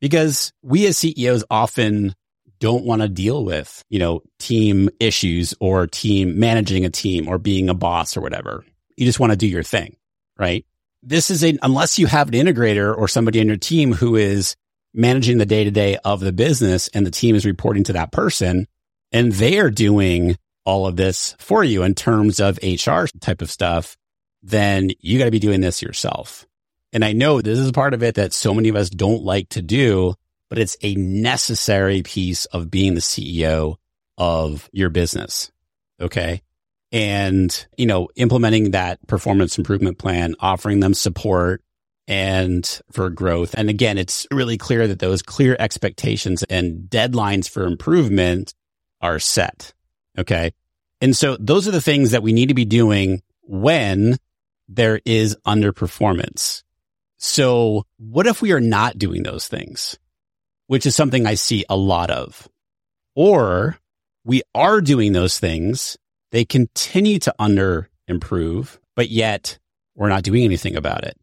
because 0.01 0.53
we 0.63 0.87
as 0.87 0.99
CEOs 0.99 1.45
often 1.51 2.15
don't 2.59 2.85
want 2.85 3.03
to 3.03 3.09
deal 3.09 3.45
with, 3.45 3.83
you 3.89 3.99
know, 3.99 4.23
team 4.39 4.89
issues 5.01 5.55
or 5.61 5.87
team 5.87 6.39
managing 6.39 6.85
a 6.85 6.91
team 6.91 7.29
or 7.29 7.39
being 7.39 7.69
a 7.69 7.75
boss 7.75 8.17
or 8.17 8.21
whatever. 8.21 8.65
You 8.97 9.07
just 9.07 9.21
want 9.21 9.33
to 9.33 9.37
do 9.37 9.47
your 9.47 9.63
thing, 9.63 9.97
right? 10.39 10.65
This 11.03 11.31
is 11.31 11.45
a, 11.45 11.59
unless 11.63 11.99
you 11.99 12.07
have 12.07 12.29
an 12.29 12.35
integrator 12.35 12.97
or 12.97 13.09
somebody 13.09 13.41
in 13.41 13.49
your 13.49 13.57
team 13.57 13.93
who 13.93 14.17
is 14.17 14.57
managing 14.95 15.39
the 15.39 15.47
day 15.47 15.65
to 15.65 15.71
day 15.71 15.99
of 16.05 16.21
the 16.21 16.33
business 16.33 16.89
and 16.89 17.07
the 17.07 17.11
team 17.11 17.35
is 17.35 17.45
reporting 17.45 17.85
to 17.85 17.93
that 17.93 18.13
person 18.13 18.67
and 19.13 19.33
they 19.33 19.59
are 19.59 19.71
doing 19.71 20.37
all 20.65 20.87
of 20.87 20.97
this 20.97 21.37
for 21.39 21.63
you 21.63 21.83
in 21.85 21.95
terms 21.95 22.41
of 22.41 22.59
HR 22.63 23.05
type 23.21 23.41
of 23.41 23.51
stuff, 23.51 23.97
then 24.43 24.91
you 25.01 25.19
got 25.19 25.27
to 25.27 25.31
be 25.31 25.39
doing 25.39 25.61
this 25.61 25.81
yourself. 25.81 26.47
And 26.93 27.05
I 27.05 27.13
know 27.13 27.41
this 27.41 27.59
is 27.59 27.71
part 27.73 27.95
of 27.95 28.03
it 28.03 28.17
that 28.17 28.33
so 28.33 28.53
many 28.55 28.69
of 28.69 28.77
us 28.77 28.91
don't 28.91 29.23
like 29.23 29.49
to 29.51 29.63
do, 29.63 30.15
but 30.49 30.59
it's 30.59 30.77
a 30.83 30.95
necessary 30.95 32.03
piece 32.03 32.45
of 32.47 32.71
being 32.71 32.95
the 32.95 33.01
CEO 33.01 33.77
of 34.19 34.69
your 34.73 34.91
business. 34.91 35.51
Okay. 36.01 36.43
And, 36.93 37.67
you 37.77 37.87
know, 37.87 38.09
implementing 38.17 38.71
that 38.71 39.05
performance 39.07 39.59
improvement 39.59 39.99
plan, 39.99 40.35
offering 40.41 40.81
them 40.81 40.95
support 40.95 41.63
and 42.09 42.81
for 42.93 43.11
growth. 43.11 43.55
And 43.57 43.69
again, 43.69 43.99
it's 43.99 44.27
really 44.31 44.57
clear 44.57 44.87
that 44.87 45.01
those 45.01 45.23
clear 45.23 45.57
expectations 45.59 46.45
and 46.45 46.89
deadlines 46.89 47.49
for 47.49 47.67
improvement 47.67 48.55
are 49.01 49.19
set. 49.19 49.75
Okay. 50.17 50.53
And 51.01 51.17
so 51.17 51.37
those 51.39 51.67
are 51.69 51.73
the 51.73 51.81
things 51.81 52.13
that 52.13 52.23
we 52.23 52.33
need 52.33 52.49
to 52.49 52.55
be 52.55 52.65
doing 52.65 53.23
when 53.43 54.17
there 54.69 55.01
is 55.05 55.37
underperformance. 55.47 56.63
So 57.19 57.85
what 57.99 58.27
if 58.27 58.41
we 58.43 58.53
are 58.53 58.61
not 58.61 58.99
doing 58.99 59.23
those 59.23 59.49
things? 59.49 59.99
Which 60.67 60.87
is 60.87 60.97
something 60.97 61.27
I 61.27 61.35
see 61.35 61.65
a 61.69 61.77
lot 61.77 62.11
of. 62.11 62.49
Or 63.15 63.79
we 64.25 64.43
are 64.55 64.81
doing 64.81 65.13
those 65.13 65.39
things. 65.39 65.97
They 66.33 66.45
continue 66.45 67.19
to 67.21 67.35
under 67.39 67.89
improve, 68.09 68.79
but 68.95 69.09
yet 69.09 69.59
we're 69.95 70.09
not 70.09 70.23
doing 70.23 70.45
anything 70.45 70.77
about 70.77 71.05
it. 71.05 71.17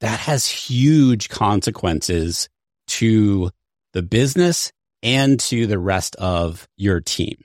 That 0.00 0.20
has 0.20 0.46
huge 0.46 1.28
consequences 1.28 2.48
to 2.88 3.50
the 3.92 4.02
business 4.02 4.72
and 5.02 5.38
to 5.40 5.66
the 5.66 5.78
rest 5.78 6.16
of 6.16 6.68
your 6.76 7.00
team. 7.00 7.44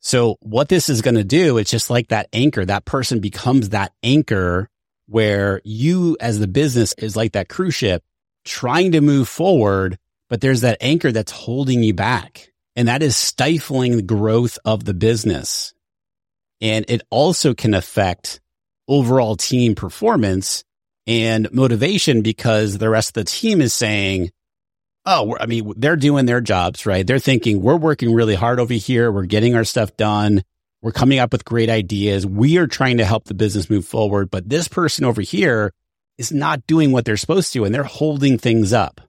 So 0.00 0.36
what 0.40 0.68
this 0.68 0.88
is 0.88 1.02
going 1.02 1.16
to 1.16 1.24
do, 1.24 1.58
it's 1.58 1.70
just 1.70 1.90
like 1.90 2.08
that 2.08 2.28
anchor. 2.32 2.64
That 2.64 2.84
person 2.84 3.18
becomes 3.20 3.70
that 3.70 3.92
anchor 4.02 4.68
where 5.08 5.60
you 5.64 6.16
as 6.20 6.38
the 6.38 6.48
business 6.48 6.94
is 6.98 7.16
like 7.16 7.32
that 7.32 7.48
cruise 7.48 7.74
ship 7.74 8.04
trying 8.44 8.92
to 8.92 9.00
move 9.00 9.28
forward 9.28 9.98
but 10.28 10.40
there's 10.40 10.62
that 10.62 10.78
anchor 10.80 11.12
that's 11.12 11.32
holding 11.32 11.82
you 11.82 11.94
back. 11.94 12.52
And 12.74 12.88
that 12.88 13.02
is 13.02 13.16
stifling 13.16 13.96
the 13.96 14.02
growth 14.02 14.58
of 14.64 14.84
the 14.84 14.94
business. 14.94 15.72
And 16.60 16.84
it 16.88 17.02
also 17.10 17.54
can 17.54 17.74
affect 17.74 18.40
overall 18.88 19.36
team 19.36 19.74
performance 19.74 20.64
and 21.06 21.50
motivation 21.52 22.22
because 22.22 22.78
the 22.78 22.90
rest 22.90 23.10
of 23.10 23.24
the 23.24 23.30
team 23.30 23.60
is 23.60 23.72
saying, 23.72 24.30
Oh, 25.08 25.36
I 25.38 25.46
mean, 25.46 25.72
they're 25.76 25.94
doing 25.94 26.26
their 26.26 26.40
jobs, 26.40 26.84
right? 26.84 27.06
They're 27.06 27.20
thinking 27.20 27.62
we're 27.62 27.76
working 27.76 28.12
really 28.12 28.34
hard 28.34 28.58
over 28.58 28.74
here. 28.74 29.12
We're 29.12 29.26
getting 29.26 29.54
our 29.54 29.62
stuff 29.62 29.96
done. 29.96 30.42
We're 30.82 30.90
coming 30.90 31.20
up 31.20 31.30
with 31.30 31.44
great 31.44 31.70
ideas. 31.70 32.26
We 32.26 32.58
are 32.58 32.66
trying 32.66 32.96
to 32.96 33.04
help 33.04 33.24
the 33.24 33.34
business 33.34 33.70
move 33.70 33.86
forward. 33.86 34.30
But 34.30 34.48
this 34.48 34.66
person 34.66 35.04
over 35.04 35.20
here 35.20 35.72
is 36.18 36.32
not 36.32 36.66
doing 36.66 36.90
what 36.90 37.04
they're 37.04 37.16
supposed 37.16 37.52
to 37.52 37.64
and 37.64 37.72
they're 37.72 37.84
holding 37.84 38.36
things 38.36 38.72
up. 38.72 39.00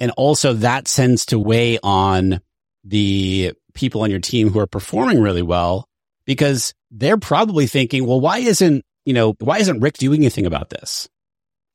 And 0.00 0.12
also 0.12 0.54
that 0.54 0.86
tends 0.86 1.26
to 1.26 1.38
weigh 1.38 1.78
on 1.82 2.40
the 2.84 3.52
people 3.74 4.02
on 4.02 4.10
your 4.10 4.20
team 4.20 4.50
who 4.50 4.58
are 4.58 4.66
performing 4.66 5.20
really 5.20 5.42
well 5.42 5.88
because 6.24 6.74
they're 6.90 7.18
probably 7.18 7.66
thinking, 7.66 8.06
well, 8.06 8.20
why 8.20 8.38
isn't, 8.38 8.84
you 9.04 9.12
know, 9.12 9.34
why 9.40 9.58
isn't 9.58 9.80
Rick 9.80 9.98
doing 9.98 10.20
anything 10.20 10.46
about 10.46 10.70
this? 10.70 11.08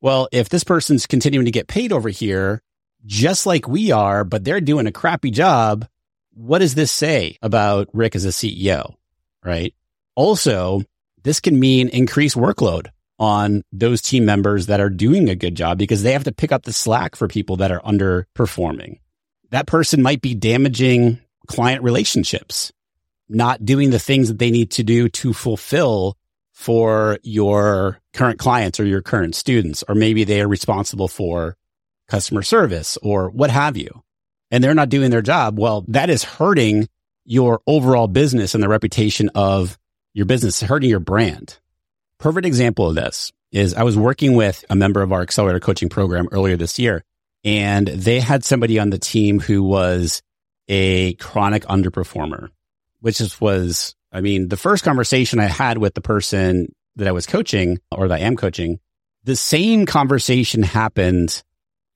Well, 0.01 0.27
if 0.31 0.49
this 0.49 0.63
person's 0.63 1.05
continuing 1.05 1.45
to 1.45 1.51
get 1.51 1.67
paid 1.67 1.91
over 1.91 2.09
here, 2.09 2.61
just 3.05 3.45
like 3.45 3.67
we 3.67 3.91
are, 3.91 4.23
but 4.23 4.43
they're 4.43 4.61
doing 4.61 4.87
a 4.87 4.91
crappy 4.91 5.31
job, 5.31 5.87
what 6.33 6.59
does 6.59 6.75
this 6.75 6.91
say 6.91 7.37
about 7.41 7.89
Rick 7.93 8.15
as 8.15 8.25
a 8.25 8.29
CEO? 8.29 8.95
Right. 9.43 9.73
Also, 10.15 10.81
this 11.23 11.39
can 11.39 11.59
mean 11.59 11.89
increased 11.89 12.35
workload 12.35 12.87
on 13.19 13.63
those 13.71 14.01
team 14.01 14.25
members 14.25 14.67
that 14.67 14.79
are 14.79 14.89
doing 14.89 15.29
a 15.29 15.35
good 15.35 15.55
job 15.55 15.77
because 15.77 16.03
they 16.03 16.13
have 16.13 16.23
to 16.23 16.31
pick 16.31 16.51
up 16.51 16.63
the 16.63 16.73
slack 16.73 17.15
for 17.15 17.27
people 17.27 17.57
that 17.57 17.71
are 17.71 17.81
underperforming. 17.81 18.99
That 19.51 19.67
person 19.67 20.01
might 20.01 20.21
be 20.21 20.33
damaging 20.33 21.19
client 21.47 21.83
relationships, 21.83 22.71
not 23.29 23.63
doing 23.65 23.91
the 23.91 23.99
things 23.99 24.29
that 24.29 24.39
they 24.39 24.51
need 24.51 24.71
to 24.71 24.83
do 24.83 25.09
to 25.09 25.33
fulfill 25.33 26.17
for 26.53 27.19
your 27.23 27.99
current 28.13 28.39
clients 28.39 28.79
or 28.79 28.85
your 28.85 29.01
current 29.01 29.35
students, 29.35 29.83
or 29.87 29.95
maybe 29.95 30.23
they 30.23 30.41
are 30.41 30.47
responsible 30.47 31.07
for 31.07 31.57
customer 32.07 32.41
service 32.41 32.97
or 33.01 33.29
what 33.29 33.49
have 33.49 33.77
you. 33.77 34.03
And 34.51 34.63
they're 34.63 34.75
not 34.75 34.89
doing 34.89 35.09
their 35.09 35.21
job. 35.21 35.57
Well, 35.57 35.83
that 35.87 36.09
is 36.09 36.23
hurting 36.23 36.87
your 37.25 37.61
overall 37.65 38.07
business 38.07 38.53
and 38.53 38.63
the 38.63 38.69
reputation 38.69 39.29
of 39.33 39.79
your 40.13 40.25
business, 40.25 40.61
hurting 40.61 40.89
your 40.89 40.99
brand 40.99 41.59
perfect 42.23 42.45
example 42.45 42.87
of 42.87 42.95
this 42.95 43.33
is 43.51 43.73
I 43.73 43.83
was 43.83 43.97
working 43.97 44.35
with 44.35 44.63
a 44.69 44.77
member 44.77 45.01
of 45.01 45.11
our 45.11 45.21
accelerator 45.21 45.59
coaching 45.59 45.89
program 45.89 46.29
earlier 46.31 46.55
this 46.55 46.79
year, 46.79 47.03
and 47.43 47.85
they 47.85 48.21
had 48.21 48.45
somebody 48.45 48.79
on 48.79 48.91
the 48.91 48.97
team 48.97 49.41
who 49.41 49.61
was 49.61 50.21
a 50.69 51.15
chronic 51.15 51.63
underperformer, 51.65 52.47
which 53.01 53.21
was, 53.41 53.93
I 54.13 54.21
mean, 54.21 54.47
the 54.47 54.55
first 54.55 54.85
conversation 54.85 55.41
I 55.41 55.47
had 55.47 55.77
with 55.77 55.95
the 55.95 56.01
person 56.01 56.73
that 56.95 57.09
I 57.09 57.11
was 57.11 57.25
coaching 57.25 57.79
or 57.91 58.07
that 58.07 58.21
I 58.21 58.23
am 58.23 58.37
coaching, 58.37 58.79
the 59.25 59.35
same 59.35 59.85
conversation 59.85 60.63
happened 60.63 61.43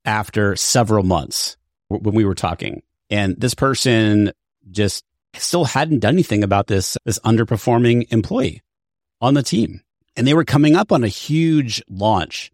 after 0.04 0.58
several 0.58 1.06
months 1.06 1.56
when 1.88 2.14
we 2.14 2.26
were 2.26 2.36
talking. 2.36 2.82
And 3.10 3.40
this 3.40 3.54
person 3.54 4.34
just 4.70 5.06
still 5.36 5.64
hadn't 5.64 6.00
done 6.00 6.16
anything 6.16 6.44
about 6.44 6.68
this, 6.68 6.98
this 7.06 7.20
underperforming 7.20 8.12
employee 8.12 8.62
on 9.22 9.34
the 9.34 9.42
team 9.42 9.82
and 10.18 10.28
they 10.28 10.34
were 10.34 10.44
coming 10.44 10.76
up 10.76 10.92
on 10.92 11.04
a 11.04 11.08
huge 11.08 11.82
launch 11.90 12.52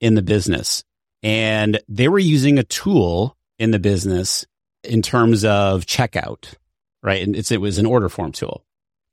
in 0.00 0.14
the 0.14 0.22
business 0.22 0.84
and 1.22 1.80
they 1.88 2.08
were 2.08 2.18
using 2.18 2.58
a 2.58 2.64
tool 2.64 3.36
in 3.58 3.70
the 3.70 3.78
business 3.78 4.46
in 4.84 5.02
terms 5.02 5.44
of 5.44 5.86
checkout, 5.86 6.54
right? 7.02 7.22
And 7.22 7.34
it 7.34 7.60
was 7.60 7.78
an 7.78 7.86
order 7.86 8.10
form 8.10 8.32
tool 8.32 8.62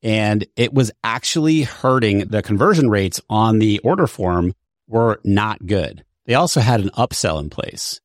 and 0.04 0.46
it 0.58 0.74
was 0.74 0.92
actually 1.04 1.62
hurting 1.62 2.28
the 2.28 2.44
conversion 2.44 2.90
rates 2.90 3.22
on 3.30 3.60
the 3.60 3.80
order 3.80 4.06
form 4.06 4.54
were 4.88 5.20
not 5.24 5.66
good. 5.66 6.04
They 6.26 6.36
also 6.36 6.60
had 6.60 6.82
an 6.82 6.90
upsell 6.90 7.40
in 7.40 7.50
place. 7.50 8.02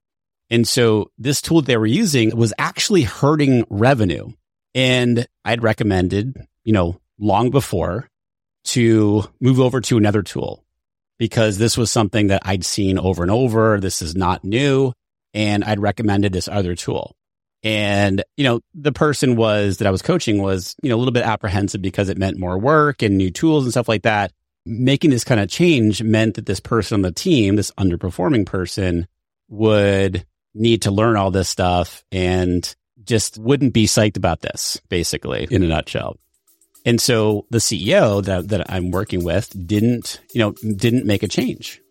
And 0.49 0.67
so 0.67 1.11
this 1.19 1.43
tool 1.43 1.61
they 1.61 1.77
were 1.77 1.87
using 1.87 2.35
was 2.37 2.55
actually 2.57 3.03
hurting 3.03 3.65
revenue. 3.69 4.29
And 4.75 5.27
I'd 5.45 5.63
recommended, 5.63 6.47
you 6.63 6.73
know, 6.73 7.01
long 7.19 7.51
before 7.51 8.09
to 8.69 9.25
move 9.41 9.61
over 9.61 9.81
to 9.81 9.97
another 9.97 10.23
tool 10.23 10.65
because 11.19 11.59
this 11.59 11.77
was 11.77 11.91
something 11.91 12.29
that 12.29 12.43
I'd 12.45 12.65
seen 12.65 12.99
over 12.99 13.23
and 13.23 13.31
over. 13.31 13.81
This 13.81 14.03
is 14.03 14.15
not 14.15 14.45
new. 14.45 14.93
And 15.35 15.63
I'd 15.65 15.81
recommended 15.81 16.33
this 16.33 16.49
other 16.49 16.75
tool. 16.75 17.15
And, 17.63 18.23
you 18.37 18.45
know, 18.45 18.61
the 18.75 18.93
person 18.93 19.37
was 19.37 19.79
that 19.79 19.87
I 19.87 19.91
was 19.91 20.01
coaching 20.01 20.41
was, 20.41 20.77
you 20.83 20.89
know, 20.89 20.97
a 20.97 20.99
little 20.99 21.13
bit 21.13 21.25
apprehensive 21.25 21.83
because 21.83 22.09
it 22.09 22.19
meant 22.19 22.39
more 22.39 22.57
work 22.57 23.03
and 23.03 23.19
new 23.19 23.31
tools 23.31 23.65
and 23.65 23.73
stuff 23.73 23.89
like 23.89 24.03
that. 24.03 24.33
Making 24.65 25.11
this 25.11 25.25
kind 25.25 25.41
of 25.41 25.49
change 25.49 26.03
meant 26.03 26.35
that 26.35 26.47
this 26.47 26.61
person 26.61 26.97
on 26.97 27.03
the 27.03 27.13
team, 27.13 27.57
this 27.57 27.73
underperforming 27.73 28.47
person 28.47 29.09
would 29.49 30.25
need 30.55 30.83
to 30.83 30.91
learn 30.91 31.17
all 31.17 31.31
this 31.31 31.49
stuff 31.49 32.05
and 32.13 32.75
just 33.05 33.39
wouldn't 33.39 33.73
be 33.73 33.87
psyched 33.87 34.17
about 34.17 34.41
this, 34.41 34.81
basically, 34.89 35.49
in 35.51 35.63
a 35.63 35.67
nutshell. 35.67 36.17
And 36.89 37.03
so 37.03 37.45
the 37.51 37.59
CEO 37.59 38.25
that, 38.25 38.49
that 38.49 38.73
I'm 38.73 38.91
working 38.91 39.23
with 39.23 39.53
didn't, 39.67 40.23
you 40.33 40.39
know, 40.39 40.53
didn't 40.75 41.05
make 41.05 41.23
a 41.23 41.29
change. 41.29 41.83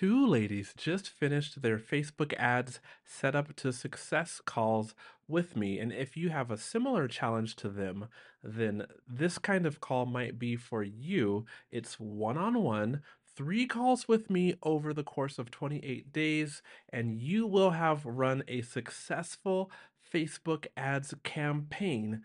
two 0.00 0.26
ladies 0.26 0.72
just 0.78 1.10
finished 1.10 1.60
their 1.60 1.78
Facebook 1.78 2.32
ads 2.38 2.80
set 3.04 3.34
up 3.34 3.54
to 3.54 3.70
success 3.70 4.40
calls 4.42 4.94
with 5.28 5.54
me. 5.54 5.78
And 5.78 5.92
if 5.92 6.16
you 6.16 6.30
have 6.30 6.50
a 6.50 6.56
similar 6.56 7.06
challenge 7.06 7.54
to 7.56 7.68
them, 7.68 8.08
then 8.42 8.86
this 9.06 9.36
kind 9.36 9.66
of 9.66 9.80
call 9.80 10.06
might 10.06 10.38
be 10.38 10.56
for 10.56 10.82
you. 10.82 11.44
It's 11.70 12.00
one 12.00 12.38
on 12.38 12.62
one, 12.62 13.02
three 13.40 13.66
calls 13.66 14.06
with 14.06 14.28
me 14.28 14.54
over 14.62 14.92
the 14.92 15.02
course 15.02 15.38
of 15.38 15.50
28 15.50 16.12
days, 16.12 16.60
and 16.92 17.18
you 17.18 17.46
will 17.46 17.70
have 17.70 18.04
run 18.04 18.44
a 18.46 18.60
successful 18.60 19.70
Facebook 20.12 20.66
ads 20.76 21.14
campaign 21.24 22.20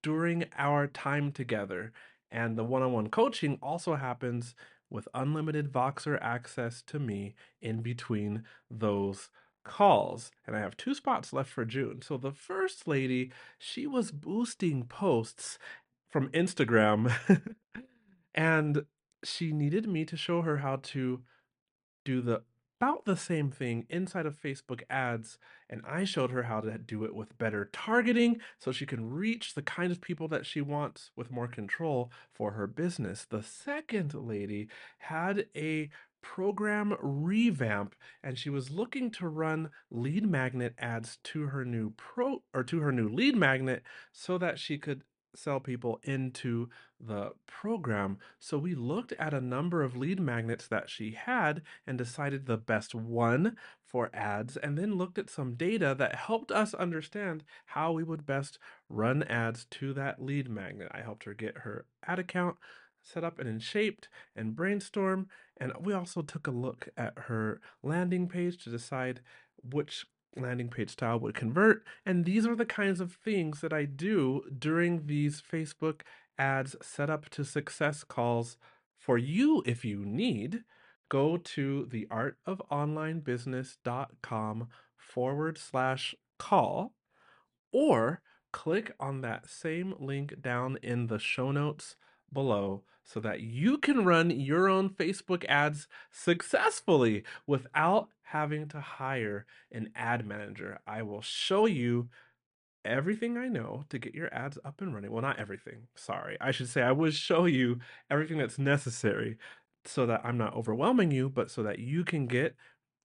during 0.00 0.44
our 0.56 0.86
time 0.86 1.32
together. 1.32 1.92
And 2.30 2.56
the 2.56 2.62
one 2.62 2.84
on 2.84 2.92
one 2.92 3.10
coaching 3.10 3.58
also 3.60 3.96
happens 3.96 4.54
with 4.88 5.08
unlimited 5.12 5.72
Voxer 5.72 6.16
access 6.22 6.82
to 6.82 7.00
me 7.00 7.34
in 7.60 7.82
between 7.82 8.44
those 8.70 9.28
calls. 9.64 10.30
And 10.46 10.54
I 10.54 10.60
have 10.60 10.76
two 10.76 10.94
spots 10.94 11.32
left 11.32 11.50
for 11.50 11.64
June. 11.64 12.00
So 12.00 12.16
the 12.16 12.30
first 12.30 12.86
lady, 12.86 13.32
she 13.58 13.88
was 13.88 14.12
boosting 14.12 14.84
posts 14.84 15.58
from 16.08 16.28
Instagram 16.28 17.12
and 18.36 18.84
she 19.24 19.52
needed 19.52 19.86
me 19.86 20.04
to 20.04 20.16
show 20.16 20.42
her 20.42 20.58
how 20.58 20.76
to 20.76 21.22
do 22.04 22.20
the 22.20 22.42
about 22.80 23.04
the 23.04 23.16
same 23.16 23.50
thing 23.50 23.84
inside 23.90 24.24
of 24.24 24.40
Facebook 24.40 24.80
ads. 24.88 25.36
And 25.68 25.82
I 25.86 26.04
showed 26.04 26.30
her 26.30 26.44
how 26.44 26.60
to 26.60 26.78
do 26.78 27.04
it 27.04 27.14
with 27.14 27.36
better 27.36 27.68
targeting 27.74 28.40
so 28.58 28.72
she 28.72 28.86
can 28.86 29.10
reach 29.10 29.54
the 29.54 29.62
kind 29.62 29.92
of 29.92 30.00
people 30.00 30.28
that 30.28 30.46
she 30.46 30.62
wants 30.62 31.10
with 31.14 31.30
more 31.30 31.46
control 31.46 32.10
for 32.32 32.52
her 32.52 32.66
business. 32.66 33.26
The 33.28 33.42
second 33.42 34.14
lady 34.14 34.68
had 34.98 35.46
a 35.54 35.90
program 36.22 36.96
revamp 37.00 37.94
and 38.22 38.38
she 38.38 38.50
was 38.50 38.70
looking 38.70 39.10
to 39.10 39.28
run 39.28 39.70
lead 39.90 40.28
magnet 40.28 40.74
ads 40.78 41.18
to 41.24 41.46
her 41.46 41.64
new 41.64 41.90
pro 41.96 42.42
or 42.54 42.62
to 42.62 42.80
her 42.80 42.92
new 42.92 43.08
lead 43.08 43.36
magnet 43.36 43.82
so 44.12 44.38
that 44.38 44.58
she 44.58 44.78
could 44.78 45.02
sell 45.34 45.60
people 45.60 46.00
into 46.02 46.68
the 47.00 47.32
program. 47.46 48.18
So 48.38 48.58
we 48.58 48.74
looked 48.74 49.12
at 49.12 49.34
a 49.34 49.40
number 49.40 49.82
of 49.82 49.96
lead 49.96 50.20
magnets 50.20 50.66
that 50.68 50.90
she 50.90 51.12
had 51.12 51.62
and 51.86 51.96
decided 51.96 52.46
the 52.46 52.56
best 52.56 52.94
one 52.94 53.56
for 53.84 54.10
ads, 54.14 54.56
and 54.56 54.78
then 54.78 54.94
looked 54.94 55.18
at 55.18 55.30
some 55.30 55.54
data 55.54 55.94
that 55.98 56.14
helped 56.14 56.52
us 56.52 56.74
understand 56.74 57.44
how 57.66 57.92
we 57.92 58.04
would 58.04 58.26
best 58.26 58.58
run 58.88 59.22
ads 59.24 59.64
to 59.66 59.92
that 59.94 60.22
lead 60.22 60.48
magnet. 60.48 60.88
I 60.92 61.00
helped 61.00 61.24
her 61.24 61.34
get 61.34 61.58
her 61.58 61.86
ad 62.06 62.18
account 62.18 62.56
set 63.02 63.24
up 63.24 63.38
and 63.38 63.48
in 63.48 63.58
shaped 63.58 64.08
and 64.36 64.54
brainstorm. 64.54 65.28
And 65.56 65.72
we 65.80 65.92
also 65.92 66.22
took 66.22 66.46
a 66.46 66.52
look 66.52 66.88
at 66.96 67.14
her 67.16 67.60
landing 67.82 68.28
page 68.28 68.62
to 68.64 68.70
decide 68.70 69.20
which 69.62 70.06
landing 70.36 70.68
page 70.68 70.90
style 70.90 71.18
would 71.20 71.34
convert. 71.34 71.82
And 72.06 72.24
these 72.24 72.46
are 72.46 72.54
the 72.54 72.66
kinds 72.66 73.00
of 73.00 73.12
things 73.12 73.60
that 73.60 73.72
I 73.72 73.84
do 73.84 74.42
during 74.56 75.06
these 75.06 75.42
Facebook 75.42 76.02
ads 76.38 76.76
set 76.82 77.10
up 77.10 77.28
to 77.30 77.44
success 77.44 78.04
calls 78.04 78.56
for 78.98 79.18
you 79.18 79.64
if 79.66 79.84
you 79.84 80.04
need. 80.04 80.62
Go 81.08 81.36
to 81.36 81.88
theartofonlinebusiness.com 81.90 84.68
forward 84.96 85.58
slash 85.58 86.14
call 86.38 86.94
or 87.72 88.22
click 88.52 88.92
on 89.00 89.20
that 89.20 89.48
same 89.48 89.94
link 89.98 90.40
down 90.40 90.78
in 90.82 91.08
the 91.08 91.18
show 91.18 91.50
notes 91.50 91.96
below 92.32 92.84
so 93.12 93.18
that 93.18 93.40
you 93.40 93.76
can 93.76 94.04
run 94.04 94.30
your 94.30 94.68
own 94.68 94.88
Facebook 94.88 95.44
ads 95.46 95.88
successfully 96.12 97.24
without 97.44 98.08
having 98.22 98.68
to 98.68 98.80
hire 98.80 99.46
an 99.72 99.90
ad 99.96 100.24
manager. 100.24 100.78
I 100.86 101.02
will 101.02 101.20
show 101.20 101.66
you 101.66 102.08
everything 102.84 103.36
I 103.36 103.48
know 103.48 103.82
to 103.88 103.98
get 103.98 104.14
your 104.14 104.32
ads 104.32 104.58
up 104.64 104.80
and 104.80 104.94
running. 104.94 105.10
Well, 105.10 105.22
not 105.22 105.40
everything. 105.40 105.88
Sorry. 105.96 106.36
I 106.40 106.52
should 106.52 106.68
say 106.68 106.82
I 106.82 106.92
will 106.92 107.10
show 107.10 107.46
you 107.46 107.80
everything 108.08 108.38
that's 108.38 108.60
necessary 108.60 109.38
so 109.84 110.06
that 110.06 110.20
I'm 110.22 110.38
not 110.38 110.54
overwhelming 110.54 111.10
you, 111.10 111.28
but 111.28 111.50
so 111.50 111.64
that 111.64 111.80
you 111.80 112.04
can 112.04 112.28
get 112.28 112.54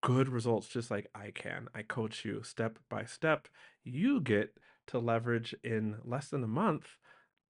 good 0.03 0.29
results 0.29 0.67
just 0.67 0.91
like 0.91 1.07
I 1.15 1.31
can. 1.31 1.67
I 1.73 1.81
coach 1.81 2.23
you 2.23 2.43
step 2.43 2.77
by 2.89 3.05
step. 3.05 3.47
You 3.83 4.21
get 4.21 4.53
to 4.87 4.99
leverage 4.99 5.55
in 5.63 5.95
less 6.03 6.27
than 6.27 6.43
a 6.43 6.47
month 6.47 6.85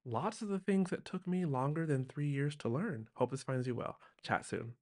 lots 0.06 0.40
of 0.40 0.48
the 0.48 0.58
things 0.58 0.90
that 0.90 1.04
took 1.04 1.26
me 1.26 1.44
longer 1.44 1.84
than 1.84 2.04
three 2.04 2.28
years 2.28 2.54
to 2.56 2.68
learn. 2.68 3.08
Hope 3.14 3.30
this 3.30 3.42
finds 3.42 3.66
you 3.66 3.74
well. 3.74 3.98
Chat 4.22 4.46
soon. 4.46 4.74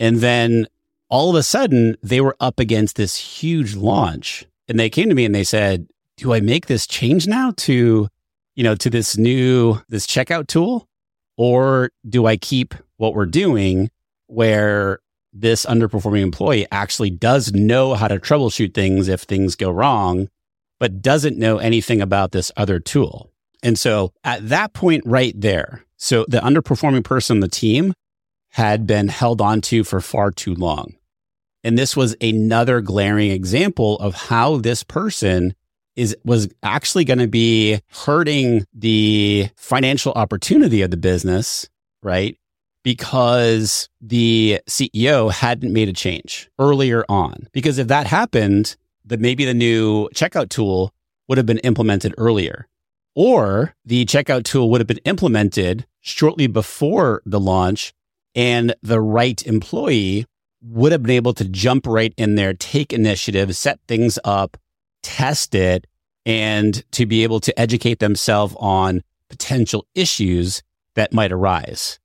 And 0.00 0.16
then 0.16 0.66
all 1.08 1.30
of 1.30 1.36
a 1.36 1.42
sudden, 1.42 1.96
they 2.02 2.20
were 2.20 2.36
up 2.40 2.58
against 2.58 2.96
this 2.96 3.16
huge 3.16 3.76
launch. 3.76 4.46
And 4.66 4.80
they 4.80 4.90
came 4.90 5.08
to 5.08 5.14
me 5.14 5.24
and 5.24 5.34
they 5.34 5.44
said, 5.44 5.86
Do 6.16 6.32
I 6.32 6.40
make 6.40 6.66
this 6.66 6.86
change 6.86 7.26
now 7.26 7.52
to, 7.58 8.08
you 8.56 8.64
know, 8.64 8.74
to 8.74 8.90
this 8.90 9.16
new, 9.16 9.80
this 9.88 10.06
checkout 10.06 10.48
tool? 10.48 10.88
Or 11.36 11.90
do 12.08 12.26
I 12.26 12.36
keep 12.36 12.74
what 12.96 13.14
we're 13.14 13.26
doing 13.26 13.90
where 14.26 15.00
this 15.32 15.64
underperforming 15.66 16.20
employee 16.20 16.66
actually 16.70 17.10
does 17.10 17.52
know 17.52 17.94
how 17.94 18.08
to 18.08 18.18
troubleshoot 18.18 18.74
things 18.74 19.08
if 19.08 19.22
things 19.22 19.56
go 19.56 19.70
wrong, 19.70 20.28
but 20.78 21.02
doesn't 21.02 21.38
know 21.38 21.58
anything 21.58 22.00
about 22.00 22.32
this 22.32 22.52
other 22.56 22.78
tool. 22.78 23.30
And 23.62 23.78
so 23.78 24.12
at 24.24 24.48
that 24.48 24.72
point 24.72 25.04
right 25.06 25.38
there, 25.40 25.84
so 25.96 26.26
the 26.28 26.38
underperforming 26.38 27.04
person 27.04 27.36
on 27.36 27.40
the 27.40 27.48
team 27.48 27.94
had 28.50 28.86
been 28.86 29.08
held 29.08 29.40
onto 29.40 29.84
for 29.84 30.00
far 30.00 30.30
too 30.30 30.54
long. 30.54 30.94
And 31.64 31.78
this 31.78 31.96
was 31.96 32.16
another 32.20 32.80
glaring 32.80 33.30
example 33.30 33.98
of 34.00 34.14
how 34.14 34.56
this 34.56 34.82
person 34.82 35.54
is 35.94 36.16
was 36.24 36.48
actually 36.62 37.04
going 37.04 37.18
to 37.18 37.28
be 37.28 37.80
hurting 38.04 38.66
the 38.74 39.48
financial 39.56 40.12
opportunity 40.12 40.82
of 40.82 40.90
the 40.90 40.96
business, 40.96 41.68
right? 42.02 42.36
Because 42.82 43.88
the 44.00 44.60
CEO 44.68 45.30
hadn't 45.30 45.72
made 45.72 45.88
a 45.88 45.92
change 45.92 46.50
earlier 46.58 47.04
on. 47.08 47.48
Because 47.52 47.78
if 47.78 47.88
that 47.88 48.06
happened, 48.06 48.76
then 49.04 49.20
maybe 49.20 49.44
the 49.44 49.54
new 49.54 50.08
checkout 50.14 50.48
tool 50.48 50.92
would 51.28 51.38
have 51.38 51.46
been 51.46 51.58
implemented 51.58 52.14
earlier. 52.18 52.68
Or 53.14 53.74
the 53.84 54.04
checkout 54.04 54.44
tool 54.44 54.70
would 54.70 54.80
have 54.80 54.88
been 54.88 54.98
implemented 55.04 55.86
shortly 56.00 56.46
before 56.46 57.22
the 57.24 57.40
launch, 57.40 57.92
and 58.34 58.74
the 58.82 59.00
right 59.00 59.44
employee 59.46 60.26
would 60.62 60.92
have 60.92 61.02
been 61.02 61.10
able 61.12 61.34
to 61.34 61.44
jump 61.44 61.86
right 61.86 62.14
in 62.16 62.34
there, 62.36 62.54
take 62.54 62.92
initiative, 62.92 63.54
set 63.54 63.80
things 63.86 64.18
up, 64.24 64.56
test 65.02 65.54
it, 65.54 65.86
and 66.24 66.84
to 66.92 67.04
be 67.04 67.22
able 67.22 67.40
to 67.40 67.58
educate 67.58 67.98
themselves 67.98 68.54
on 68.58 69.02
potential 69.28 69.86
issues 69.94 70.62
that 70.94 71.12
might 71.12 71.32
arise 71.32 71.98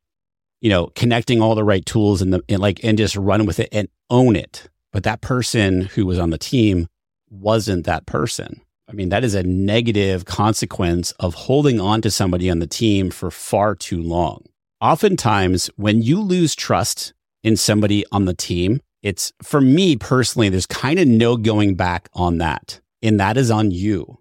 you 0.61 0.69
know, 0.69 0.87
connecting 0.95 1.41
all 1.41 1.55
the 1.55 1.63
right 1.63 1.85
tools 1.85 2.21
and 2.21 2.33
the 2.33 2.43
and 2.49 2.59
like 2.59 2.83
and 2.83 2.97
just 2.97 3.15
run 3.15 3.45
with 3.45 3.59
it 3.59 3.69
and 3.71 3.87
own 4.09 4.35
it. 4.35 4.69
But 4.91 5.03
that 5.03 5.21
person 5.21 5.81
who 5.81 6.05
was 6.05 6.19
on 6.19 6.29
the 6.29 6.37
team 6.37 6.87
wasn't 7.29 7.85
that 7.85 8.05
person. 8.05 8.61
I 8.89 8.93
mean, 8.93 9.09
that 9.09 9.23
is 9.23 9.35
a 9.35 9.43
negative 9.43 10.25
consequence 10.25 11.11
of 11.19 11.33
holding 11.33 11.81
on 11.81 12.01
to 12.01 12.11
somebody 12.11 12.49
on 12.49 12.59
the 12.59 12.67
team 12.67 13.09
for 13.11 13.29
far 13.29 13.75
too 13.75 14.01
long. 14.01 14.45
Oftentimes, 14.79 15.69
when 15.75 16.01
you 16.01 16.21
lose 16.21 16.55
trust 16.55 17.13
in 17.43 17.57
somebody 17.57 18.05
on 18.11 18.25
the 18.25 18.33
team, 18.33 18.79
it's 19.03 19.33
for 19.43 19.59
me 19.59 19.97
personally, 19.97 20.49
there's 20.49 20.65
kind 20.65 20.99
of 20.99 21.07
no 21.07 21.35
going 21.35 21.75
back 21.75 22.07
on 22.13 22.37
that. 22.37 22.79
And 23.01 23.19
that 23.19 23.37
is 23.37 23.51
on 23.51 23.71
you. 23.71 24.19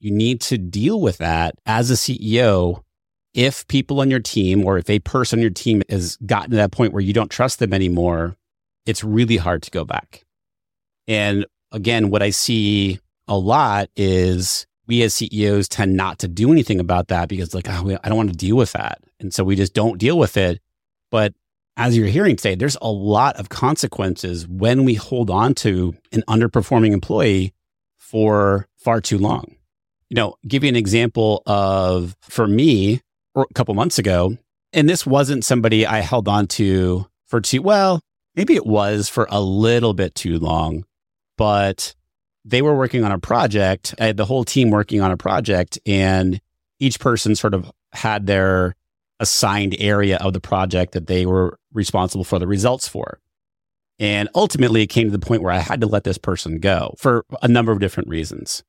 You 0.00 0.10
need 0.10 0.40
to 0.42 0.58
deal 0.58 1.00
with 1.00 1.18
that 1.18 1.54
as 1.66 1.90
a 1.90 1.94
CEO 1.94 2.82
if 3.34 3.66
people 3.68 4.00
on 4.00 4.10
your 4.10 4.20
team 4.20 4.64
or 4.64 4.78
if 4.78 4.88
a 4.90 4.98
person 5.00 5.38
on 5.38 5.42
your 5.42 5.50
team 5.50 5.82
has 5.88 6.16
gotten 6.26 6.50
to 6.50 6.56
that 6.56 6.72
point 6.72 6.92
where 6.92 7.02
you 7.02 7.12
don't 7.12 7.30
trust 7.30 7.58
them 7.58 7.72
anymore, 7.72 8.36
it's 8.86 9.04
really 9.04 9.36
hard 9.36 9.62
to 9.62 9.70
go 9.70 9.84
back. 9.84 10.24
And 11.06 11.46
again, 11.72 12.10
what 12.10 12.22
I 12.22 12.30
see 12.30 13.00
a 13.26 13.36
lot 13.36 13.90
is 13.96 14.66
we 14.86 15.02
as 15.02 15.14
CEOs 15.14 15.68
tend 15.68 15.96
not 15.96 16.18
to 16.20 16.28
do 16.28 16.50
anything 16.50 16.80
about 16.80 17.08
that 17.08 17.28
because 17.28 17.54
like, 17.54 17.68
oh, 17.68 17.98
I 18.02 18.08
don't 18.08 18.16
want 18.16 18.30
to 18.30 18.36
deal 18.36 18.56
with 18.56 18.72
that. 18.72 19.00
And 19.20 19.32
so 19.32 19.44
we 19.44 19.56
just 19.56 19.74
don't 19.74 19.98
deal 19.98 20.18
with 20.18 20.36
it. 20.36 20.60
But 21.10 21.34
as 21.76 21.96
you're 21.96 22.08
hearing 22.08 22.36
today, 22.36 22.54
there's 22.54 22.76
a 22.80 22.90
lot 22.90 23.36
of 23.36 23.50
consequences 23.50 24.48
when 24.48 24.84
we 24.84 24.94
hold 24.94 25.30
on 25.30 25.54
to 25.54 25.94
an 26.12 26.22
underperforming 26.28 26.92
employee 26.92 27.54
for 27.96 28.66
far 28.76 29.00
too 29.00 29.18
long. 29.18 29.54
You 30.08 30.14
know, 30.14 30.36
give 30.46 30.64
you 30.64 30.70
an 30.70 30.76
example 30.76 31.42
of 31.46 32.16
for 32.20 32.46
me, 32.46 33.02
a 33.36 33.44
couple 33.54 33.74
months 33.74 33.98
ago. 33.98 34.36
And 34.72 34.88
this 34.88 35.06
wasn't 35.06 35.44
somebody 35.44 35.86
I 35.86 36.00
held 36.00 36.28
on 36.28 36.46
to 36.48 37.06
for 37.26 37.40
too, 37.40 37.62
well, 37.62 38.00
maybe 38.34 38.54
it 38.54 38.66
was 38.66 39.08
for 39.08 39.26
a 39.30 39.40
little 39.40 39.94
bit 39.94 40.14
too 40.14 40.38
long, 40.38 40.84
but 41.36 41.94
they 42.44 42.62
were 42.62 42.76
working 42.76 43.04
on 43.04 43.12
a 43.12 43.18
project. 43.18 43.94
I 43.98 44.06
had 44.06 44.16
the 44.16 44.24
whole 44.24 44.44
team 44.44 44.70
working 44.70 45.00
on 45.00 45.10
a 45.10 45.16
project 45.16 45.78
and 45.86 46.40
each 46.78 47.00
person 47.00 47.34
sort 47.34 47.54
of 47.54 47.70
had 47.92 48.26
their 48.26 48.74
assigned 49.20 49.76
area 49.78 50.16
of 50.18 50.32
the 50.32 50.40
project 50.40 50.92
that 50.92 51.06
they 51.06 51.26
were 51.26 51.58
responsible 51.72 52.24
for 52.24 52.38
the 52.38 52.46
results 52.46 52.86
for. 52.88 53.20
And 53.98 54.28
ultimately, 54.34 54.82
it 54.82 54.86
came 54.88 55.08
to 55.08 55.16
the 55.16 55.18
point 55.18 55.42
where 55.42 55.52
I 55.52 55.58
had 55.58 55.80
to 55.80 55.88
let 55.88 56.04
this 56.04 56.18
person 56.18 56.60
go 56.60 56.94
for 56.98 57.24
a 57.42 57.48
number 57.48 57.72
of 57.72 57.80
different 57.80 58.08
reasons. 58.08 58.62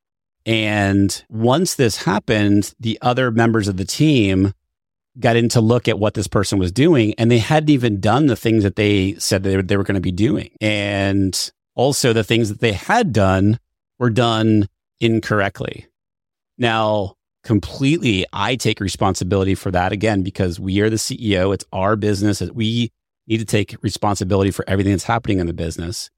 And 0.45 1.23
once 1.29 1.75
this 1.75 2.03
happened, 2.03 2.73
the 2.79 2.97
other 3.01 3.31
members 3.31 3.67
of 3.67 3.77
the 3.77 3.85
team 3.85 4.53
got 5.19 5.35
in 5.35 5.49
to 5.49 5.61
look 5.61 5.87
at 5.87 5.99
what 5.99 6.13
this 6.13 6.27
person 6.27 6.59
was 6.59 6.71
doing, 6.71 7.13
and 7.17 7.29
they 7.29 7.39
hadn't 7.39 7.69
even 7.69 7.99
done 7.99 8.27
the 8.27 8.35
things 8.35 8.63
that 8.63 8.75
they 8.75 9.15
said 9.15 9.43
they, 9.43 9.61
they 9.61 9.77
were 9.77 9.83
going 9.83 9.95
to 9.95 10.01
be 10.01 10.11
doing. 10.11 10.49
And 10.61 11.51
also, 11.75 12.13
the 12.13 12.23
things 12.23 12.49
that 12.49 12.61
they 12.61 12.73
had 12.73 13.13
done 13.13 13.59
were 13.97 14.09
done 14.09 14.67
incorrectly. 14.99 15.87
Now, 16.57 17.15
completely, 17.43 18.25
I 18.33 18.55
take 18.55 18.79
responsibility 18.79 19.55
for 19.55 19.71
that 19.71 19.91
again 19.91 20.23
because 20.23 20.59
we 20.59 20.79
are 20.81 20.89
the 20.89 20.97
CEO. 20.97 21.53
It's 21.53 21.65
our 21.71 21.95
business. 21.95 22.41
We 22.41 22.91
need 23.27 23.37
to 23.37 23.45
take 23.45 23.75
responsibility 23.81 24.51
for 24.51 24.65
everything 24.67 24.91
that's 24.91 25.03
happening 25.03 25.39
in 25.39 25.47
the 25.47 25.53
business. 25.53 26.09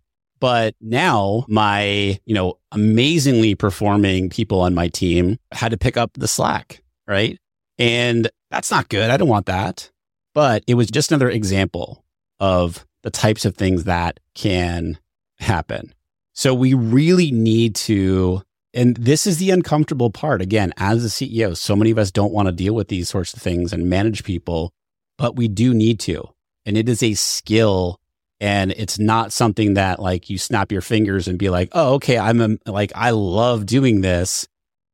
But 0.42 0.76
now 0.82 1.46
my, 1.48 2.20
you 2.26 2.34
know, 2.34 2.58
amazingly 2.72 3.56
performing 3.56 4.30
people 4.30 4.60
on 4.60 4.74
my 4.74 4.90
team 4.90 5.38
had 5.54 5.72
to 5.72 5.78
pick 5.78 5.96
up 5.96 6.12
the 6.16 6.28
slack, 6.28 6.82
right? 7.08 7.40
And 7.78 8.30
that's 8.50 8.72
not 8.72 8.90
good. 8.90 9.10
I 9.10 9.18
don't 9.18 9.30
want 9.30 9.46
that. 9.46 9.90
But 10.34 10.64
it 10.68 10.74
was 10.74 10.90
just 10.90 11.12
another 11.12 11.30
example 11.30 12.04
of 12.40 12.86
the 13.04 13.12
types 13.12 13.46
of 13.46 13.56
things 13.56 13.84
that 13.84 14.20
can 14.34 14.98
happen. 15.38 15.94
So 16.34 16.54
we 16.56 16.74
really 16.74 17.32
need 17.32 17.76
to, 17.76 18.42
and 18.74 18.98
this 18.98 19.28
is 19.28 19.38
the 19.38 19.52
uncomfortable 19.52 20.10
part. 20.10 20.42
Again, 20.42 20.74
as 20.78 21.06
a 21.06 21.08
CEO, 21.08 21.56
so 21.56 21.76
many 21.76 21.92
of 21.92 22.00
us 22.00 22.12
don't 22.12 22.34
want 22.34 22.48
to 22.48 22.52
deal 22.52 22.74
with 22.74 22.88
these 22.88 23.10
sorts 23.10 23.34
of 23.34 23.42
things 23.42 23.74
and 23.74 23.90
manage 23.90 24.24
people, 24.24 24.74
but 25.20 25.36
we 25.36 25.48
do 25.48 25.74
need 25.74 26.00
to. 26.02 26.24
And 26.66 26.78
it 26.78 26.90
is 26.90 27.04
a 27.04 27.14
skill 27.14 28.00
and 28.42 28.72
it's 28.72 28.98
not 28.98 29.32
something 29.32 29.76
that 29.76 30.00
like 30.00 30.30
you 30.30 30.40
snap 30.40 30.72
your 30.72 30.82
fingers 30.82 31.28
and 31.28 31.38
be 31.38 31.50
like, 31.50 31.70
"Oh, 31.72 31.94
okay, 31.94 32.18
I'm 32.18 32.42
a, 32.42 32.70
like 32.70 32.92
I 32.96 33.12
love 33.12 33.68
doing 33.68 34.02
this 34.02 34.48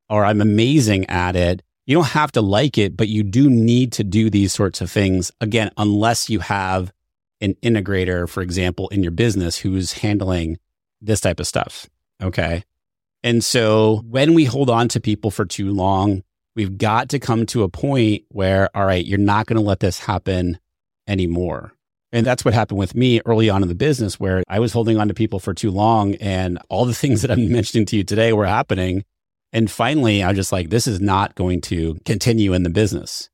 or 0.09 0.25
I'm 0.25 0.41
amazing 0.41 1.09
at 1.09 1.35
it." 1.35 1.63
You 1.85 1.95
don't 1.95 2.07
have 2.07 2.33
to 2.33 2.41
like 2.41 2.77
it, 2.77 2.97
but 2.97 3.07
you 3.07 3.23
do 3.23 3.49
need 3.49 3.93
to 3.93 4.03
do 4.03 4.29
these 4.29 4.53
sorts 4.53 4.81
of 4.81 4.91
things 4.91 5.31
again 5.39 5.71
unless 5.77 6.29
you 6.29 6.39
have 6.39 6.91
an 7.39 7.55
integrator, 7.63 8.27
for 8.27 8.41
example, 8.41 8.89
in 8.89 9.01
your 9.01 9.13
business 9.13 9.57
who's 9.57 9.93
handling 9.93 10.59
this 11.01 11.21
type 11.21 11.39
of 11.39 11.47
stuff. 11.47 11.87
Okay. 12.21 12.65
And 13.23 13.43
so 13.43 14.03
when 14.09 14.33
we 14.33 14.43
hold 14.43 14.69
on 14.69 14.89
to 14.89 14.99
people 14.99 15.31
for 15.31 15.45
too 15.45 15.71
long, 15.71 16.23
we've 16.55 16.77
got 16.77 17.09
to 17.09 17.19
come 17.19 17.45
to 17.47 17.63
a 17.63 17.69
point 17.69 18.23
where, 18.29 18.69
all 18.75 18.85
right, 18.85 19.05
you're 19.05 19.17
not 19.17 19.45
going 19.45 19.57
to 19.57 19.65
let 19.65 19.79
this 19.79 19.99
happen 19.99 20.59
anymore. 21.07 21.73
And 22.11 22.25
that's 22.25 22.45
what 22.45 22.53
happened 22.53 22.79
with 22.79 22.95
me 22.95 23.21
early 23.25 23.49
on 23.49 23.63
in 23.63 23.69
the 23.69 23.75
business, 23.75 24.19
where 24.19 24.43
I 24.47 24.59
was 24.59 24.71
holding 24.71 24.97
on 24.97 25.07
to 25.09 25.13
people 25.13 25.39
for 25.39 25.53
too 25.53 25.71
long 25.71 26.15
and 26.15 26.59
all 26.69 26.85
the 26.85 26.93
things 26.95 27.21
that 27.21 27.31
I'm 27.31 27.51
mentioning 27.51 27.85
to 27.87 27.97
you 27.97 28.03
today 28.03 28.33
were 28.33 28.45
happening. 28.45 29.03
And 29.53 29.71
finally, 29.71 30.23
I 30.23 30.29
was 30.29 30.37
just 30.37 30.51
like, 30.51 30.69
this 30.69 30.87
is 30.87 30.99
not 30.99 31.35
going 31.35 31.61
to 31.61 31.97
continue 32.05 32.53
in 32.53 32.63
the 32.63 32.69
business. 32.69 33.29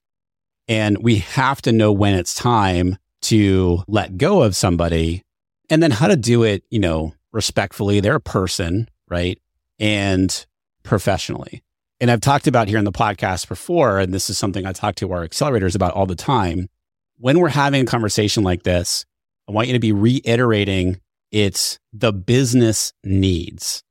And 0.68 0.98
we 1.02 1.18
have 1.18 1.62
to 1.64 1.72
know 1.72 1.92
when 1.92 2.14
it's 2.14 2.36
time 2.36 2.98
to 3.24 3.84
let 3.88 4.18
go 4.18 4.44
of 4.44 4.56
somebody 4.56 5.24
and 5.70 5.82
then 5.82 5.92
how 5.92 6.08
to 6.08 6.16
do 6.16 6.44
it, 6.44 6.64
you 6.70 6.80
know, 6.80 7.14
respectfully. 7.32 8.00
They're 8.00 8.16
a 8.16 8.22
person, 8.22 8.90
right? 9.10 9.40
And 9.80 10.46
professionally. 10.84 11.64
And 12.00 12.12
I've 12.12 12.22
talked 12.22 12.48
about 12.48 12.68
here 12.68 12.78
in 12.78 12.86
the 12.86 12.92
podcast 12.92 13.48
before, 13.48 14.00
and 14.00 14.14
this 14.14 14.30
is 14.30 14.38
something 14.38 14.66
I 14.66 14.74
talk 14.74 14.96
to 14.96 15.12
our 15.12 15.28
accelerators 15.28 15.76
about 15.76 15.94
all 15.94 16.06
the 16.06 16.16
time 16.16 16.70
when 17.18 17.40
we're 17.40 17.50
having 17.50 17.84
a 17.84 17.86
conversation 17.86 18.44
like 18.44 18.64
this, 18.64 19.06
I 19.48 19.52
want 19.52 19.68
you 19.68 19.74
to 19.74 19.80
be 19.80 19.92
reiterating 19.92 21.00
it's 21.32 21.80
the 21.92 22.14
business 22.14 22.94
needs. 23.04 23.84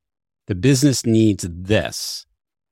The 0.47 0.55
business 0.55 1.05
needs 1.05 1.45
this. 1.49 2.25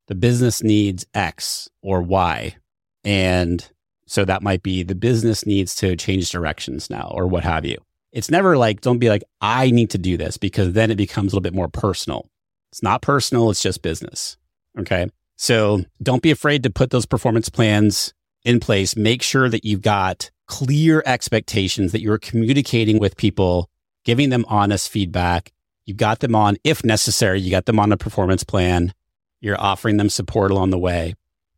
The 0.07 0.15
business 0.15 0.63
needs 0.63 1.05
X 1.13 1.67
or 1.81 2.01
Y. 2.01 2.55
And 3.03 3.69
so 4.07 4.23
that 4.25 4.41
might 4.41 4.63
be 4.63 4.83
the 4.83 4.95
business 4.95 5.45
needs 5.45 5.75
to 5.75 5.95
change 5.95 6.31
directions 6.31 6.89
now 6.89 7.11
or 7.13 7.27
what 7.27 7.43
have 7.43 7.65
you. 7.65 7.77
It's 8.11 8.31
never 8.31 8.57
like, 8.57 8.81
don't 8.81 8.99
be 8.99 9.09
like, 9.09 9.23
I 9.41 9.71
need 9.71 9.89
to 9.91 9.97
do 9.97 10.17
this 10.17 10.37
because 10.37 10.73
then 10.73 10.91
it 10.91 10.95
becomes 10.95 11.31
a 11.31 11.35
little 11.35 11.41
bit 11.41 11.53
more 11.53 11.69
personal. 11.69 12.29
It's 12.71 12.83
not 12.83 13.01
personal, 13.01 13.49
it's 13.49 13.61
just 13.61 13.81
business. 13.81 14.37
Okay. 14.79 15.09
So 15.35 15.83
don't 16.01 16.21
be 16.21 16.31
afraid 16.31 16.63
to 16.63 16.69
put 16.69 16.91
those 16.91 17.05
performance 17.05 17.49
plans 17.49 18.13
in 18.43 18.59
place. 18.59 18.95
Make 18.95 19.21
sure 19.21 19.49
that 19.49 19.65
you've 19.65 19.81
got 19.81 20.31
clear 20.51 21.01
expectations 21.05 21.93
that 21.93 22.01
you're 22.01 22.17
communicating 22.17 22.99
with 22.99 23.15
people, 23.15 23.69
giving 24.03 24.29
them 24.31 24.43
honest 24.49 24.89
feedback. 24.89 25.53
You 25.85 25.93
got 25.93 26.19
them 26.19 26.35
on, 26.35 26.57
if 26.65 26.83
necessary, 26.83 27.39
you 27.39 27.49
got 27.49 27.67
them 27.67 27.79
on 27.79 27.93
a 27.93 27.97
performance 27.97 28.43
plan. 28.43 28.93
You're 29.39 29.59
offering 29.59 29.95
them 29.95 30.09
support 30.09 30.51
along 30.51 30.71
the 30.71 30.77
way. 30.77 31.15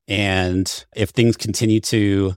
And 0.08 0.86
if 0.96 1.10
things 1.10 1.36
continue 1.36 1.80
to 1.82 2.36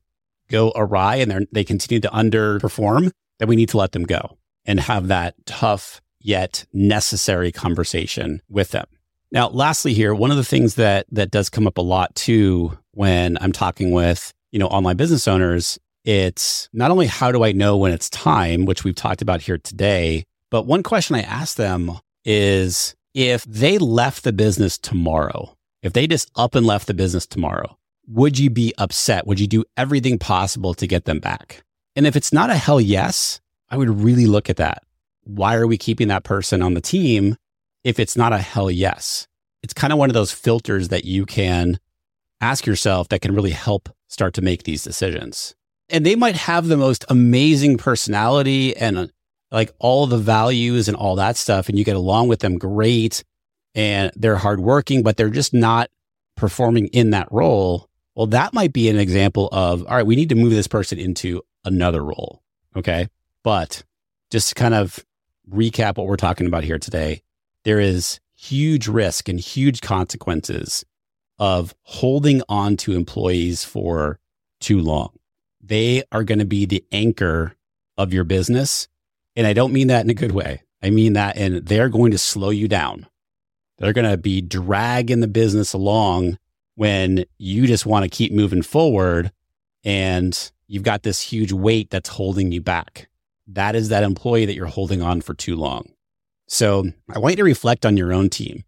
go 0.48 0.72
awry 0.74 1.16
and 1.16 1.46
they 1.52 1.62
continue 1.62 2.00
to 2.00 2.08
underperform, 2.08 3.10
then 3.38 3.48
we 3.48 3.56
need 3.56 3.68
to 3.68 3.76
let 3.76 3.92
them 3.92 4.04
go 4.04 4.38
and 4.64 4.80
have 4.80 5.08
that 5.08 5.34
tough 5.44 6.00
yet 6.20 6.64
necessary 6.72 7.52
conversation 7.52 8.40
with 8.48 8.70
them. 8.70 8.86
Now, 9.30 9.48
lastly 9.48 9.92
here, 9.92 10.14
one 10.14 10.30
of 10.30 10.38
the 10.38 10.44
things 10.44 10.76
that 10.76 11.04
that 11.12 11.30
does 11.30 11.50
come 11.50 11.66
up 11.66 11.76
a 11.76 11.82
lot 11.82 12.14
too 12.14 12.78
when 12.92 13.36
I'm 13.42 13.52
talking 13.52 13.90
with, 13.90 14.32
you 14.52 14.58
know, 14.58 14.68
online 14.68 14.96
business 14.96 15.28
owners 15.28 15.78
it's 16.06 16.68
not 16.72 16.92
only 16.92 17.06
how 17.06 17.32
do 17.32 17.42
I 17.44 17.50
know 17.50 17.76
when 17.76 17.92
it's 17.92 18.08
time, 18.08 18.64
which 18.64 18.84
we've 18.84 18.94
talked 18.94 19.22
about 19.22 19.42
here 19.42 19.58
today, 19.58 20.24
but 20.52 20.64
one 20.64 20.84
question 20.84 21.16
I 21.16 21.22
ask 21.22 21.56
them 21.56 21.98
is 22.24 22.94
if 23.12 23.42
they 23.44 23.76
left 23.76 24.22
the 24.22 24.32
business 24.32 24.78
tomorrow, 24.78 25.56
if 25.82 25.92
they 25.92 26.06
just 26.06 26.30
up 26.36 26.54
and 26.54 26.64
left 26.64 26.86
the 26.86 26.94
business 26.94 27.26
tomorrow, 27.26 27.76
would 28.06 28.38
you 28.38 28.50
be 28.50 28.72
upset? 28.78 29.26
Would 29.26 29.40
you 29.40 29.48
do 29.48 29.64
everything 29.76 30.16
possible 30.16 30.74
to 30.74 30.86
get 30.86 31.06
them 31.06 31.18
back? 31.18 31.64
And 31.96 32.06
if 32.06 32.14
it's 32.14 32.32
not 32.32 32.50
a 32.50 32.56
hell 32.56 32.80
yes, 32.80 33.40
I 33.68 33.76
would 33.76 33.90
really 33.90 34.26
look 34.26 34.48
at 34.48 34.58
that. 34.58 34.84
Why 35.24 35.56
are 35.56 35.66
we 35.66 35.76
keeping 35.76 36.06
that 36.08 36.22
person 36.22 36.62
on 36.62 36.74
the 36.74 36.80
team 36.80 37.34
if 37.82 37.98
it's 37.98 38.16
not 38.16 38.32
a 38.32 38.38
hell 38.38 38.70
yes? 38.70 39.26
It's 39.64 39.74
kind 39.74 39.92
of 39.92 39.98
one 39.98 40.10
of 40.10 40.14
those 40.14 40.30
filters 40.30 40.88
that 40.88 41.04
you 41.04 41.26
can 41.26 41.80
ask 42.40 42.64
yourself 42.64 43.08
that 43.08 43.22
can 43.22 43.34
really 43.34 43.50
help 43.50 43.88
start 44.06 44.34
to 44.34 44.42
make 44.42 44.62
these 44.62 44.84
decisions 44.84 45.56
and 45.88 46.04
they 46.04 46.14
might 46.14 46.36
have 46.36 46.66
the 46.66 46.76
most 46.76 47.04
amazing 47.08 47.78
personality 47.78 48.76
and 48.76 48.98
uh, 48.98 49.06
like 49.50 49.72
all 49.78 50.06
the 50.06 50.18
values 50.18 50.88
and 50.88 50.96
all 50.96 51.16
that 51.16 51.36
stuff 51.36 51.68
and 51.68 51.78
you 51.78 51.84
get 51.84 51.96
along 51.96 52.28
with 52.28 52.40
them 52.40 52.58
great 52.58 53.22
and 53.74 54.10
they're 54.16 54.36
hardworking 54.36 55.02
but 55.02 55.16
they're 55.16 55.30
just 55.30 55.54
not 55.54 55.90
performing 56.36 56.86
in 56.88 57.10
that 57.10 57.28
role 57.30 57.88
well 58.14 58.26
that 58.26 58.52
might 58.52 58.72
be 58.72 58.88
an 58.88 58.98
example 58.98 59.48
of 59.52 59.86
all 59.86 59.96
right 59.96 60.06
we 60.06 60.16
need 60.16 60.28
to 60.28 60.34
move 60.34 60.50
this 60.50 60.68
person 60.68 60.98
into 60.98 61.42
another 61.64 62.04
role 62.04 62.42
okay? 62.74 63.08
But 63.42 63.84
just 64.30 64.50
to 64.50 64.54
kind 64.54 64.74
of 64.74 65.04
recap 65.50 65.96
what 65.96 66.06
we're 66.06 66.16
talking 66.16 66.46
about 66.46 66.64
here 66.64 66.78
today 66.78 67.22
there 67.64 67.80
is 67.80 68.20
huge 68.36 68.86
risk 68.86 69.28
and 69.28 69.40
huge 69.40 69.80
consequences 69.80 70.84
of 71.38 71.74
holding 71.82 72.42
on 72.48 72.76
to 72.76 72.92
employees 72.92 73.64
for 73.64 74.18
too 74.60 74.80
long 74.80 75.10
they 75.66 76.02
are 76.12 76.24
going 76.24 76.38
to 76.38 76.44
be 76.44 76.66
the 76.66 76.84
anchor 76.92 77.54
of 77.96 78.12
your 78.12 78.24
business. 78.24 78.88
And 79.34 79.46
I 79.46 79.52
don't 79.52 79.72
mean 79.72 79.88
that 79.88 80.04
in 80.04 80.10
a 80.10 80.14
good 80.14 80.32
way. 80.32 80.62
I 80.82 80.90
mean 80.90 81.14
that 81.14 81.36
and 81.36 81.66
they're 81.66 81.88
going 81.88 82.12
to 82.12 82.18
slow 82.18 82.50
you 82.50 82.68
down. 82.68 83.06
They're 83.78 83.92
going 83.92 84.10
to 84.10 84.16
be 84.16 84.40
dragging 84.40 85.20
the 85.20 85.28
business 85.28 85.72
along 85.72 86.38
when 86.76 87.24
you 87.38 87.66
just 87.66 87.86
want 87.86 88.04
to 88.04 88.08
keep 88.08 88.32
moving 88.32 88.62
forward 88.62 89.32
and 89.84 90.52
you've 90.66 90.82
got 90.82 91.02
this 91.02 91.20
huge 91.20 91.52
weight 91.52 91.90
that's 91.90 92.08
holding 92.08 92.52
you 92.52 92.60
back. 92.60 93.08
That 93.48 93.74
is 93.76 93.88
that 93.88 94.02
employee 94.02 94.46
that 94.46 94.54
you're 94.54 94.66
holding 94.66 95.02
on 95.02 95.20
for 95.20 95.34
too 95.34 95.56
long. 95.56 95.86
So 96.48 96.84
I 97.14 97.18
want 97.18 97.32
you 97.32 97.36
to 97.36 97.44
reflect 97.44 97.84
on 97.84 97.96
your 97.96 98.12
own 98.12 98.30
team 98.30 98.64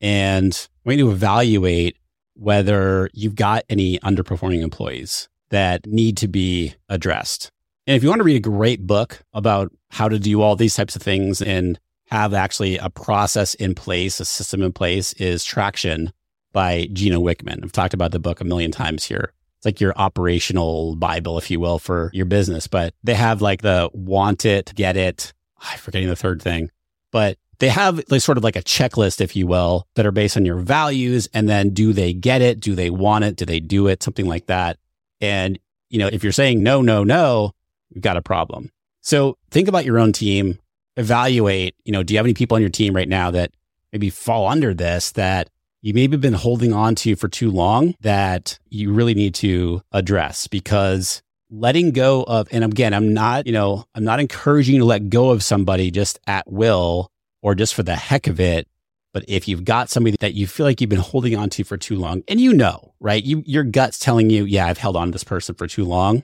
and 0.00 0.68
I 0.84 0.88
want 0.88 0.98
you 0.98 1.06
to 1.06 1.12
evaluate 1.12 1.96
whether 2.34 3.08
you've 3.12 3.36
got 3.36 3.64
any 3.68 3.98
underperforming 4.00 4.62
employees 4.62 5.28
that 5.52 5.86
need 5.86 6.16
to 6.16 6.28
be 6.28 6.74
addressed. 6.88 7.50
And 7.86 7.96
if 7.96 8.02
you 8.02 8.08
want 8.08 8.20
to 8.20 8.24
read 8.24 8.36
a 8.36 8.40
great 8.40 8.86
book 8.86 9.22
about 9.32 9.72
how 9.90 10.08
to 10.08 10.18
do 10.18 10.40
all 10.40 10.56
these 10.56 10.74
types 10.74 10.96
of 10.96 11.02
things 11.02 11.40
and 11.40 11.78
have 12.06 12.34
actually 12.34 12.78
a 12.78 12.90
process 12.90 13.54
in 13.54 13.74
place, 13.74 14.18
a 14.18 14.24
system 14.24 14.62
in 14.62 14.72
place, 14.72 15.12
is 15.14 15.44
Traction 15.44 16.12
by 16.52 16.88
Gino 16.92 17.20
Wickman. 17.20 17.62
I've 17.62 17.72
talked 17.72 17.94
about 17.94 18.12
the 18.12 18.18
book 18.18 18.40
a 18.40 18.44
million 18.44 18.70
times 18.70 19.04
here. 19.04 19.32
It's 19.58 19.64
like 19.64 19.80
your 19.80 19.94
operational 19.96 20.96
Bible, 20.96 21.38
if 21.38 21.50
you 21.50 21.60
will, 21.60 21.78
for 21.78 22.10
your 22.12 22.26
business. 22.26 22.66
But 22.66 22.94
they 23.04 23.14
have 23.14 23.40
like 23.40 23.62
the 23.62 23.90
want 23.92 24.44
it, 24.44 24.72
get 24.74 24.96
it. 24.96 25.32
I'm 25.60 25.78
forgetting 25.78 26.08
the 26.08 26.16
third 26.16 26.42
thing, 26.42 26.70
but 27.12 27.38
they 27.60 27.68
have 27.68 28.02
like 28.08 28.20
sort 28.20 28.38
of 28.38 28.44
like 28.44 28.56
a 28.56 28.62
checklist, 28.62 29.20
if 29.20 29.36
you 29.36 29.46
will, 29.46 29.86
that 29.94 30.04
are 30.04 30.10
based 30.10 30.36
on 30.36 30.44
your 30.44 30.58
values. 30.58 31.28
And 31.32 31.48
then 31.48 31.70
do 31.70 31.92
they 31.92 32.12
get 32.12 32.42
it? 32.42 32.58
Do 32.58 32.74
they 32.74 32.90
want 32.90 33.24
it? 33.24 33.36
Do 33.36 33.44
they 33.44 33.60
do 33.60 33.86
it? 33.86 34.02
Something 34.02 34.26
like 34.26 34.46
that. 34.46 34.78
And 35.22 35.58
you 35.88 35.98
know, 35.98 36.08
if 36.08 36.22
you're 36.22 36.32
saying 36.32 36.62
no, 36.62 36.82
no, 36.82 37.04
no, 37.04 37.52
you've 37.90 38.02
got 38.02 38.18
a 38.18 38.22
problem. 38.22 38.70
So 39.00 39.36
think 39.50 39.68
about 39.68 39.84
your 39.84 39.98
own 39.98 40.12
team, 40.12 40.58
evaluate, 40.96 41.74
you 41.84 41.92
know, 41.92 42.02
do 42.02 42.12
you 42.12 42.18
have 42.18 42.26
any 42.26 42.34
people 42.34 42.54
on 42.56 42.60
your 42.60 42.70
team 42.70 42.94
right 42.94 43.08
now 43.08 43.30
that 43.30 43.52
maybe 43.92 44.10
fall 44.10 44.48
under 44.48 44.74
this 44.74 45.12
that 45.12 45.48
you 45.82 45.92
maybe 45.92 46.16
been 46.16 46.32
holding 46.32 46.72
on 46.72 46.94
to 46.94 47.16
for 47.16 47.28
too 47.28 47.50
long 47.50 47.94
that 48.00 48.58
you 48.70 48.92
really 48.92 49.14
need 49.14 49.34
to 49.34 49.82
address 49.92 50.46
because 50.46 51.22
letting 51.50 51.90
go 51.90 52.22
of, 52.22 52.48
and 52.50 52.64
again, 52.64 52.94
I'm 52.94 53.12
not, 53.12 53.46
you 53.46 53.52
know, 53.52 53.84
I'm 53.94 54.04
not 54.04 54.20
encouraging 54.20 54.76
you 54.76 54.80
to 54.80 54.86
let 54.86 55.10
go 55.10 55.30
of 55.30 55.42
somebody 55.42 55.90
just 55.90 56.18
at 56.26 56.50
will 56.50 57.10
or 57.42 57.54
just 57.54 57.74
for 57.74 57.82
the 57.82 57.96
heck 57.96 58.28
of 58.28 58.40
it. 58.40 58.68
But 59.12 59.24
if 59.28 59.46
you've 59.46 59.64
got 59.64 59.90
somebody 59.90 60.16
that 60.20 60.34
you 60.34 60.46
feel 60.46 60.64
like 60.64 60.80
you've 60.80 60.90
been 60.90 60.98
holding 60.98 61.36
on 61.36 61.50
to 61.50 61.64
for 61.64 61.76
too 61.76 61.96
long 61.96 62.22
and 62.28 62.40
you 62.40 62.52
know, 62.52 62.94
right? 62.98 63.22
You, 63.22 63.42
your 63.46 63.64
gut's 63.64 63.98
telling 63.98 64.30
you, 64.30 64.44
yeah, 64.44 64.66
I've 64.66 64.78
held 64.78 64.96
on 64.96 65.08
to 65.08 65.12
this 65.12 65.24
person 65.24 65.54
for 65.54 65.66
too 65.66 65.84
long. 65.84 66.22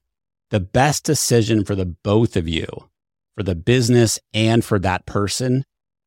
The 0.51 0.61
best 0.61 1.05
decision 1.05 1.65
for 1.65 1.75
the 1.75 1.85
both 1.85 2.37
of 2.37 2.49
you, 2.49 2.67
for 3.37 3.43
the 3.43 3.55
business 3.55 4.19
and 4.33 4.65
for 4.65 4.79
that 4.79 5.05
person 5.05 5.65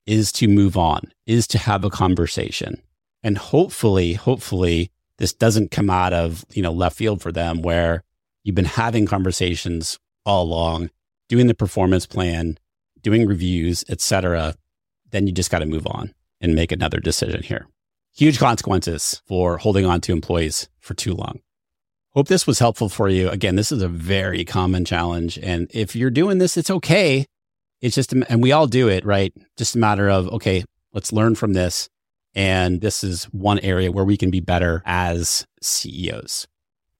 is 0.08 0.32
to 0.34 0.48
move 0.48 0.76
on, 0.76 1.12
is 1.28 1.46
to 1.48 1.60
have 1.60 1.84
a 1.84 1.92
conversation. 1.92 2.82
And 3.22 3.38
hopefully, 3.38 4.14
hopefully 4.14 4.92
this 5.20 5.34
doesn't 5.34 5.70
come 5.70 5.92
out 5.92 6.14
of, 6.14 6.44
you 6.52 6.64
know, 6.64 6.72
left 6.72 6.98
field 6.98 7.22
for 7.22 7.32
them 7.32 7.62
where 7.62 8.04
you've 8.44 8.56
been 8.56 8.66
having 8.66 9.06
conversations 9.06 10.00
all 10.26 10.46
along, 10.46 10.90
doing 11.30 11.46
the 11.46 11.54
performance 11.54 12.08
plan, 12.08 12.58
doing 13.04 13.28
reviews, 13.28 13.84
etc. 13.88 14.56
Then 15.12 15.28
you 15.28 15.34
just 15.34 15.52
got 15.52 15.60
to 15.60 15.68
move 15.68 15.86
on 15.86 16.16
and 16.42 16.56
make 16.56 16.72
another 16.72 17.00
decision 17.00 17.44
here. 17.44 17.68
Huge 18.14 18.40
consequences 18.40 19.22
for 19.28 19.58
holding 19.58 19.86
on 19.86 20.02
to 20.02 20.12
employees 20.12 20.68
for 20.80 20.94
too 20.94 21.14
long. 21.14 21.40
Hope 22.14 22.28
this 22.28 22.46
was 22.46 22.60
helpful 22.60 22.90
for 22.90 23.08
you. 23.08 23.30
Again, 23.30 23.56
this 23.56 23.72
is 23.72 23.82
a 23.82 23.88
very 23.88 24.44
common 24.44 24.84
challenge. 24.84 25.40
And 25.42 25.72
if 25.74 25.96
you're 25.96 26.10
doing 26.10 26.40
this, 26.40 26.58
it's 26.58 26.70
okay. 26.70 27.26
It's 27.80 27.96
just, 27.96 28.12
and 28.12 28.44
we 28.44 28.52
all 28.52 28.68
do 28.68 28.90
it, 28.90 29.06
right? 29.06 29.34
Just 29.58 29.76
a 29.76 29.80
matter 29.80 30.10
of, 30.10 30.28
okay, 30.28 30.66
let's 30.94 31.14
learn 31.14 31.36
from 31.36 31.54
this. 31.54 31.88
And 32.36 32.82
this 32.82 33.04
is 33.04 33.26
one 33.26 33.60
area 33.60 33.92
where 33.92 34.06
we 34.06 34.18
can 34.18 34.30
be 34.30 34.42
better 34.42 34.84
as 34.86 35.46
CEOs. 35.62 36.48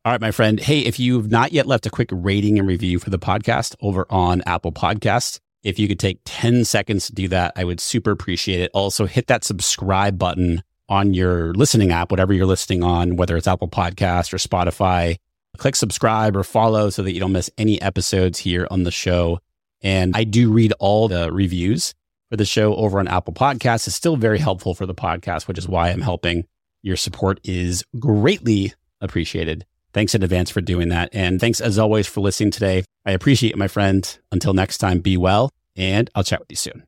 All 0.04 0.12
right, 0.12 0.22
my 0.22 0.32
friend. 0.32 0.60
Hey, 0.60 0.80
if 0.80 1.00
you've 1.00 1.30
not 1.30 1.52
yet 1.52 1.68
left 1.68 1.86
a 1.86 1.92
quick 1.92 2.10
rating 2.12 2.58
and 2.58 2.68
review 2.68 2.98
for 2.98 3.10
the 3.10 3.20
podcast 3.20 3.76
over 3.82 4.06
on 4.10 4.42
Apple 4.46 4.72
Podcasts, 4.72 5.40
if 5.64 5.78
you 5.78 5.88
could 5.88 6.00
take 6.00 6.20
10 6.26 6.66
seconds 6.66 7.08
to 7.08 7.14
do 7.14 7.28
that, 7.30 7.54
I 7.56 7.64
would 7.64 7.80
super 7.80 8.12
appreciate 8.12 8.62
it. 8.62 8.72
Also, 8.74 9.06
hit 9.06 9.28
that 9.28 9.44
subscribe 9.44 10.18
button 10.18 10.64
on 10.90 11.14
your 11.14 11.54
listening 11.54 11.92
app, 11.92 12.12
whatever 12.12 12.34
you're 12.34 12.46
listening 12.46 12.84
on, 12.84 13.16
whether 13.16 13.38
it's 13.38 13.48
Apple 13.48 13.70
Podcast 13.70 14.34
or 14.34 14.38
Spotify. 14.38 15.18
Click 15.58 15.76
subscribe 15.76 16.36
or 16.36 16.44
follow 16.44 16.90
so 16.90 17.04
that 17.04 17.14
you 17.14 17.20
don't 17.20 17.32
miss 17.32 17.50
any 17.58 17.82
episodes 17.82 18.40
here 18.40 18.68
on 18.72 18.84
the 18.84 18.92
show. 18.92 19.40
And 19.82 20.16
I 20.16 20.24
do 20.24 20.52
read 20.52 20.74
all 20.80 21.08
the 21.08 21.32
reviews 21.32 21.94
for 22.30 22.38
the 22.38 22.46
show 22.46 22.76
over 22.76 23.00
on 23.00 23.08
Apple 23.08 23.34
Podcasts. 23.34 23.88
It's 23.88 23.96
still 23.96 24.16
very 24.16 24.40
helpful 24.40 24.74
for 24.74 24.86
the 24.86 24.96
podcast, 24.96 25.48
which 25.48 25.58
is 25.58 25.68
why 25.68 25.90
I'm 25.90 26.02
helping. 26.02 26.46
Your 26.82 26.96
support 26.96 27.40
is 27.44 27.84
greatly 28.00 28.74
appreciated. 29.02 29.66
Thanks 29.94 30.16
in 30.16 30.24
advance 30.24 30.50
for 30.50 30.62
doing 30.62 30.90
that. 30.90 31.10
And 31.14 31.40
thanks 31.40 31.60
as 31.60 31.78
always 31.78 32.08
for 32.08 32.22
listening 32.22 32.52
today. 32.52 32.86
I 33.06 33.12
appreciate 33.12 33.52
it, 33.52 33.58
my 33.58 33.68
friend. 33.68 34.18
Until 34.32 34.54
next 34.54 34.78
time, 34.78 35.00
be 35.00 35.18
well, 35.18 35.50
and 35.76 36.10
I'll 36.16 36.24
chat 36.24 36.40
with 36.40 36.52
you 36.52 36.56
soon. 36.56 36.84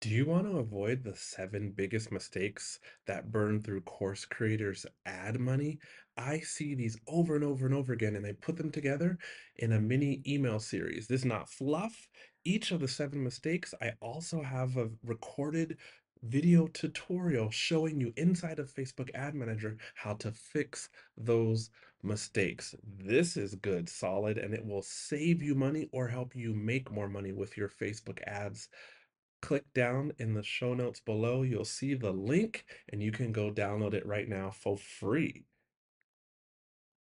Do 0.00 0.12
you 0.12 0.26
want 0.26 0.46
to 0.46 0.58
avoid 0.58 1.02
the 1.02 1.16
seven 1.16 1.72
biggest 1.76 2.12
mistakes 2.12 2.78
that 3.06 3.32
burn 3.32 3.60
through 3.60 3.80
course 3.80 4.24
creators' 4.24 4.86
ad 5.04 5.40
money? 5.40 5.80
I 6.16 6.40
see 6.40 6.74
these 6.74 6.96
over 7.06 7.34
and 7.34 7.44
over 7.44 7.66
and 7.66 7.74
over 7.74 7.92
again, 7.92 8.16
and 8.16 8.26
I 8.26 8.32
put 8.32 8.56
them 8.56 8.70
together 8.70 9.18
in 9.56 9.72
a 9.72 9.80
mini 9.80 10.22
email 10.26 10.58
series. 10.58 11.06
This 11.06 11.20
is 11.20 11.26
not 11.26 11.50
fluff. 11.50 12.08
Each 12.44 12.72
of 12.72 12.80
the 12.80 12.88
seven 12.88 13.22
mistakes, 13.22 13.74
I 13.80 13.92
also 14.00 14.42
have 14.42 14.76
a 14.76 14.90
recorded 15.04 15.78
video 16.22 16.66
tutorial 16.68 17.50
showing 17.50 18.00
you 18.00 18.12
inside 18.16 18.58
of 18.58 18.72
Facebook 18.72 19.10
Ad 19.14 19.34
Manager 19.34 19.76
how 19.94 20.14
to 20.14 20.32
fix 20.32 20.88
those 21.16 21.70
mistakes. 22.02 22.74
This 22.98 23.36
is 23.36 23.54
good, 23.56 23.88
solid, 23.88 24.38
and 24.38 24.54
it 24.54 24.64
will 24.64 24.82
save 24.82 25.42
you 25.42 25.54
money 25.54 25.88
or 25.92 26.08
help 26.08 26.34
you 26.34 26.54
make 26.54 26.90
more 26.90 27.08
money 27.08 27.32
with 27.32 27.56
your 27.56 27.68
Facebook 27.68 28.22
ads. 28.26 28.68
Click 29.42 29.64
down 29.74 30.12
in 30.18 30.34
the 30.34 30.42
show 30.42 30.72
notes 30.74 31.00
below. 31.00 31.42
You'll 31.42 31.64
see 31.64 31.94
the 31.94 32.12
link 32.12 32.64
and 32.90 33.02
you 33.02 33.12
can 33.12 33.32
go 33.32 33.50
download 33.50 33.94
it 33.94 34.06
right 34.06 34.28
now 34.28 34.50
for 34.50 34.76
free. 34.78 35.44